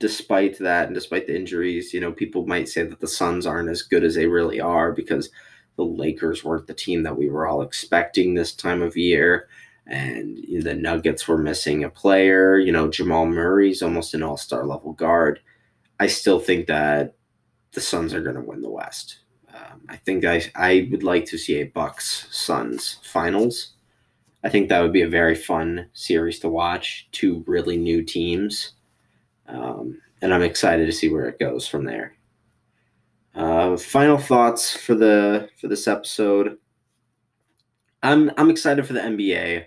despite 0.00 0.58
that 0.58 0.86
and 0.86 0.94
despite 0.94 1.26
the 1.26 1.36
injuries, 1.36 1.94
you 1.94 2.00
know, 2.00 2.10
people 2.10 2.46
might 2.46 2.68
say 2.68 2.82
that 2.82 2.98
the 2.98 3.06
Suns 3.06 3.46
aren't 3.46 3.68
as 3.68 3.82
good 3.82 4.02
as 4.02 4.14
they 4.16 4.26
really 4.26 4.60
are 4.60 4.92
because 4.92 5.30
the 5.76 5.84
Lakers 5.84 6.42
weren't 6.42 6.66
the 6.66 6.74
team 6.74 7.04
that 7.04 7.16
we 7.16 7.28
were 7.28 7.46
all 7.46 7.62
expecting 7.62 8.34
this 8.34 8.52
time 8.52 8.82
of 8.82 8.96
year. 8.96 9.48
And 9.86 10.38
the 10.62 10.74
Nuggets 10.74 11.28
were 11.28 11.38
missing 11.38 11.84
a 11.84 11.90
player. 11.90 12.58
You 12.58 12.72
know, 12.72 12.88
Jamal 12.88 13.26
Murray's 13.26 13.82
almost 13.82 14.14
an 14.14 14.22
all 14.22 14.36
star 14.36 14.66
level 14.66 14.94
guard. 14.94 15.40
I 15.98 16.06
still 16.06 16.40
think 16.40 16.66
that 16.66 17.14
the 17.72 17.80
Suns 17.80 18.14
are 18.14 18.22
going 18.22 18.36
to 18.36 18.42
win 18.42 18.62
the 18.62 18.70
West. 18.70 19.18
Um, 19.52 19.82
I 19.88 19.96
think 19.96 20.24
I, 20.24 20.42
I 20.54 20.88
would 20.90 21.02
like 21.02 21.26
to 21.26 21.38
see 21.38 21.56
a 21.56 21.64
Bucks 21.64 22.26
Suns 22.30 22.98
finals. 23.02 23.74
I 24.42 24.48
think 24.48 24.68
that 24.68 24.80
would 24.80 24.92
be 24.92 25.02
a 25.02 25.08
very 25.08 25.34
fun 25.34 25.90
series 25.92 26.38
to 26.38 26.48
watch. 26.48 27.08
Two 27.12 27.44
really 27.46 27.76
new 27.76 28.02
teams 28.02 28.72
um, 29.50 30.00
and 30.22 30.32
I'm 30.32 30.42
excited 30.42 30.86
to 30.86 30.92
see 30.92 31.10
where 31.10 31.28
it 31.28 31.38
goes 31.38 31.66
from 31.66 31.84
there. 31.84 32.16
Uh, 33.34 33.76
final 33.76 34.18
thoughts 34.18 34.76
for 34.76 34.94
the 34.94 35.48
for 35.60 35.68
this 35.68 35.86
episode. 35.86 36.58
I'm 38.02 38.30
I'm 38.36 38.50
excited 38.50 38.86
for 38.86 38.92
the 38.92 39.00
NBA. 39.00 39.64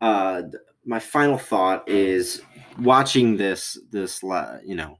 Uh, 0.00 0.42
my 0.84 0.98
final 0.98 1.38
thought 1.38 1.88
is 1.88 2.42
watching 2.80 3.36
this 3.36 3.78
this 3.90 4.22
you 4.64 4.76
know 4.76 4.98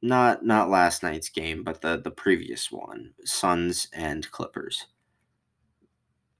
not 0.00 0.44
not 0.44 0.70
last 0.70 1.02
night's 1.02 1.28
game, 1.28 1.64
but 1.64 1.80
the 1.82 2.00
the 2.02 2.10
previous 2.10 2.70
one, 2.70 3.12
Suns 3.24 3.88
and 3.92 4.30
Clippers. 4.30 4.86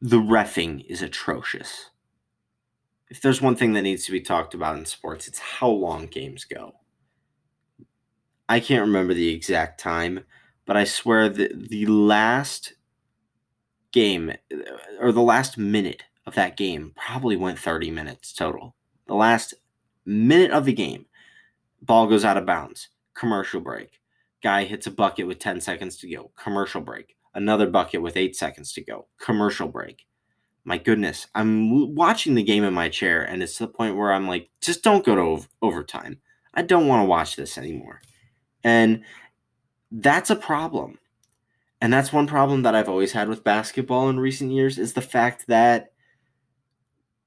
The 0.01 0.19
refing 0.19 0.85
is 0.89 1.03
atrocious 1.03 1.91
if 3.09 3.21
there's 3.21 3.41
one 3.41 3.57
thing 3.57 3.73
that 3.75 3.83
needs 3.83 4.05
to 4.05 4.13
be 4.13 4.21
talked 4.21 4.55
about 4.55 4.77
in 4.77 4.85
sports, 4.85 5.29
it's 5.29 5.39
how 5.39 5.69
long 5.69 6.07
games 6.07 6.45
go. 6.45 6.75
I 8.49 8.61
can't 8.61 8.87
remember 8.87 9.15
the 9.15 9.29
exact 9.29 9.81
time, 9.81 10.25
but 10.65 10.77
I 10.77 10.85
swear 10.85 11.29
that 11.29 11.69
the 11.69 11.87
last 11.87 12.75
game 13.93 14.33
uh, 14.53 14.57
or 15.01 15.13
the 15.13 15.23
last 15.23 15.57
minute 15.57 16.05
of 16.27 16.35
that 16.35 16.57
game 16.57 16.93
probably 16.97 17.37
went 17.37 17.59
30 17.59 17.91
minutes 17.91 18.33
total. 18.33 18.75
The 19.07 19.15
last 19.15 19.55
minute 20.05 20.51
of 20.51 20.65
the 20.65 20.73
game, 20.73 21.07
ball 21.81 22.07
goes 22.07 22.25
out 22.25 22.37
of 22.37 22.47
bounds, 22.47 22.89
commercial 23.15 23.61
break. 23.61 24.01
Guy 24.43 24.65
hits 24.65 24.87
a 24.87 24.91
bucket 24.91 25.27
with 25.27 25.39
10 25.39 25.61
seconds 25.61 25.97
to 25.99 26.09
go, 26.09 26.31
commercial 26.37 26.81
break. 26.81 27.17
Another 27.35 27.67
bucket 27.67 28.03
with 28.03 28.17
8 28.17 28.35
seconds 28.35 28.73
to 28.73 28.81
go, 28.83 29.07
commercial 29.19 29.69
break 29.69 30.07
my 30.67 30.79
goodness, 30.79 31.29
I'm 31.35 31.95
watching 31.97 32.35
the 32.37 32.45
game 32.45 32.65
in 32.65 32.75
my 32.75 32.91
chair, 32.91 33.23
and 33.25 33.43
it's 33.43 33.59
to 33.59 33.67
the 33.67 33.73
point 33.73 33.97
where 33.97 34.13
I'm 34.13 34.29
like, 34.29 34.51
just 34.63 34.85
don't 34.85 35.07
go 35.07 35.17
to 35.17 35.47
overtime. 35.63 36.21
I 36.55 36.63
don't 36.63 36.89
want 36.89 37.03
to 37.03 37.07
watch 37.07 37.37
this 37.37 37.59
anymore. 37.59 38.03
And 38.65 39.05
That's 39.93 40.31
a 40.31 40.37
problem. 40.37 40.99
And 41.81 41.93
that's 41.93 42.13
one 42.13 42.27
problem 42.27 42.63
that 42.63 42.75
I've 42.75 42.89
always 42.89 43.13
had 43.13 43.29
with 43.29 43.45
basketball 43.45 44.09
in 44.11 44.21
recent 44.21 44.53
years 44.53 44.79
is 44.79 44.95
the 44.95 45.03
fact 45.03 45.47
that 45.49 45.93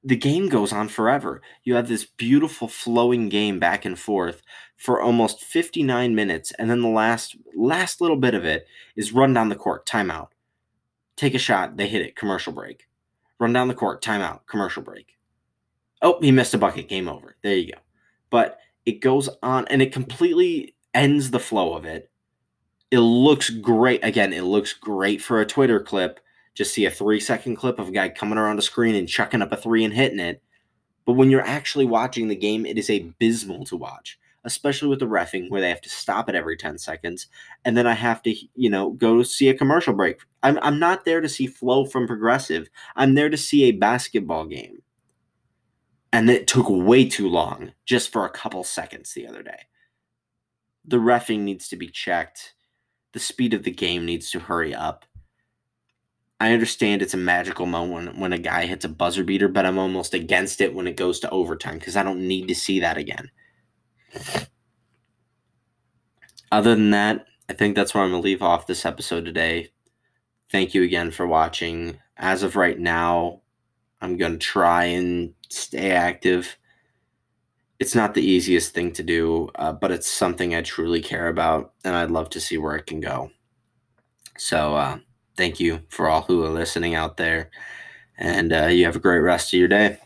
the 0.03 0.15
game 0.15 0.49
goes 0.49 0.71
on 0.73 0.87
forever. 0.89 1.41
You 1.63 1.75
have 1.75 1.87
this 1.87 2.05
beautiful 2.05 2.67
flowing 2.67 3.29
game 3.29 3.59
back 3.59 3.85
and 3.85 3.99
forth 3.99 4.41
for 4.77 5.01
almost 5.01 5.43
59 5.43 6.15
minutes 6.15 6.51
and 6.57 6.69
then 6.69 6.81
the 6.81 6.87
last 6.89 7.35
last 7.55 8.01
little 8.01 8.17
bit 8.17 8.33
of 8.33 8.45
it 8.45 8.65
is 8.95 9.13
run 9.13 9.33
down 9.33 9.49
the 9.49 9.55
court, 9.55 9.85
timeout. 9.85 10.29
Take 11.17 11.35
a 11.35 11.39
shot, 11.39 11.77
they 11.77 11.87
hit 11.87 12.01
it, 12.01 12.15
commercial 12.15 12.53
break. 12.53 12.88
Run 13.39 13.53
down 13.53 13.67
the 13.67 13.73
court, 13.73 14.03
timeout, 14.03 14.41
commercial 14.47 14.83
break. 14.83 15.17
Oh, 16.01 16.19
he 16.21 16.31
missed 16.31 16.53
a 16.53 16.57
bucket, 16.57 16.89
game 16.89 17.07
over. 17.07 17.35
There 17.41 17.55
you 17.55 17.73
go. 17.73 17.79
But 18.29 18.59
it 18.85 19.01
goes 19.01 19.29
on 19.41 19.67
and 19.67 19.81
it 19.81 19.93
completely 19.93 20.75
ends 20.93 21.31
the 21.31 21.39
flow 21.39 21.73
of 21.73 21.85
it. 21.85 22.09
It 22.91 22.99
looks 22.99 23.49
great. 23.49 24.03
Again, 24.03 24.33
it 24.33 24.43
looks 24.43 24.73
great 24.73 25.21
for 25.21 25.39
a 25.39 25.45
Twitter 25.45 25.79
clip 25.79 26.19
just 26.59 26.73
see 26.73 26.85
a 26.85 26.91
three 26.91 27.21
second 27.21 27.55
clip 27.55 27.79
of 27.79 27.87
a 27.87 27.91
guy 27.91 28.09
coming 28.09 28.37
around 28.37 28.59
a 28.59 28.61
screen 28.61 28.93
and 28.93 29.07
chucking 29.07 29.41
up 29.41 29.53
a 29.53 29.55
three 29.55 29.85
and 29.85 29.93
hitting 29.93 30.19
it. 30.19 30.43
But 31.05 31.13
when 31.13 31.29
you're 31.29 31.39
actually 31.39 31.85
watching 31.85 32.27
the 32.27 32.35
game, 32.35 32.65
it 32.65 32.77
is 32.77 32.89
abysmal 32.89 33.63
to 33.67 33.77
watch, 33.77 34.19
especially 34.45 34.87
with 34.87 34.99
the 34.99 35.07
refing 35.07 35.49
where 35.49 35.61
they 35.61 35.69
have 35.69 35.81
to 35.81 35.89
stop 35.89 36.29
it 36.29 36.35
every 36.35 36.55
10 36.55 36.77
seconds. 36.77 37.27
And 37.65 37.75
then 37.75 37.87
I 37.87 37.93
have 37.93 38.21
to, 38.23 38.35
you 38.55 38.69
know, 38.69 38.91
go 38.91 39.21
see 39.23 39.49
a 39.49 39.57
commercial 39.57 39.93
break. 39.93 40.19
I'm, 40.43 40.57
I'm 40.61 40.79
not 40.79 41.05
there 41.05 41.21
to 41.21 41.29
see 41.29 41.47
Flo 41.47 41.85
from 41.85 42.07
progressive, 42.07 42.69
I'm 42.95 43.15
there 43.15 43.29
to 43.29 43.37
see 43.37 43.65
a 43.65 43.71
basketball 43.71 44.45
game. 44.45 44.81
And 46.11 46.29
it 46.29 46.47
took 46.47 46.67
way 46.69 47.07
too 47.07 47.29
long 47.29 47.73
just 47.85 48.11
for 48.11 48.25
a 48.25 48.31
couple 48.31 48.63
seconds 48.63 49.13
the 49.13 49.27
other 49.27 49.43
day. 49.43 49.67
The 50.85 50.97
refing 50.97 51.41
needs 51.41 51.67
to 51.69 51.75
be 51.75 51.87
checked. 51.87 52.55
The 53.13 53.19
speed 53.19 53.53
of 53.53 53.63
the 53.63 53.71
game 53.71 54.05
needs 54.05 54.31
to 54.31 54.39
hurry 54.39 54.73
up. 54.73 55.05
I 56.39 56.53
understand 56.53 57.01
it's 57.01 57.13
a 57.13 57.17
magical 57.17 57.65
moment 57.65 58.17
when 58.17 58.31
a 58.31 58.39
guy 58.39 58.65
hits 58.65 58.85
a 58.85 58.89
buzzer 58.89 59.25
beater, 59.25 59.49
but 59.49 59.65
I'm 59.65 59.77
almost 59.77 60.13
against 60.13 60.61
it 60.61 60.73
when 60.73 60.87
it 60.87 60.95
goes 60.95 61.19
to 61.19 61.29
overtime 61.29 61.77
because 61.77 61.97
I 61.97 62.03
don't 62.03 62.27
need 62.27 62.47
to 62.47 62.55
see 62.55 62.79
that 62.79 62.97
again. 62.97 63.29
Other 66.51 66.75
than 66.75 66.91
that, 66.91 67.25
I 67.49 67.53
think 67.53 67.75
that's 67.75 67.93
where 67.93 68.03
I'm 68.03 68.11
going 68.11 68.21
to 68.21 68.25
leave 68.25 68.41
off 68.41 68.67
this 68.67 68.85
episode 68.85 69.25
today. 69.25 69.69
Thank 70.51 70.73
you 70.73 70.83
again 70.83 71.11
for 71.11 71.27
watching. 71.27 71.99
As 72.17 72.43
of 72.43 72.55
right 72.55 72.77
now, 72.77 73.41
I'm 74.01 74.17
going 74.17 74.33
to 74.33 74.37
try 74.37 74.85
and 74.85 75.33
stay 75.49 75.91
active. 75.91 76.57
It's 77.79 77.95
not 77.95 78.13
the 78.13 78.25
easiest 78.25 78.73
thing 78.73 78.91
to 78.93 79.03
do, 79.03 79.49
uh, 79.55 79.73
but 79.73 79.91
it's 79.91 80.09
something 80.09 80.53
I 80.53 80.61
truly 80.61 81.01
care 81.01 81.27
about, 81.27 81.73
and 81.83 81.95
I'd 81.95 82.11
love 82.11 82.29
to 82.31 82.41
see 82.41 82.57
where 82.57 82.75
it 82.75 82.87
can 82.87 82.99
go. 82.99 83.31
So, 84.37 84.75
uh, 84.75 84.99
thank 85.37 85.59
you 85.59 85.81
for 85.89 86.09
all 86.09 86.21
who 86.23 86.43
are 86.43 86.49
listening 86.49 86.95
out 86.95 87.17
there. 87.17 87.49
And 88.17 88.51
uh, 88.51 88.65
you 88.65 88.85
have 88.85 88.97
a 88.97 88.99
great 88.99 89.19
rest 89.19 89.53
of 89.53 89.59
your 89.59 89.69
day. 89.69 89.99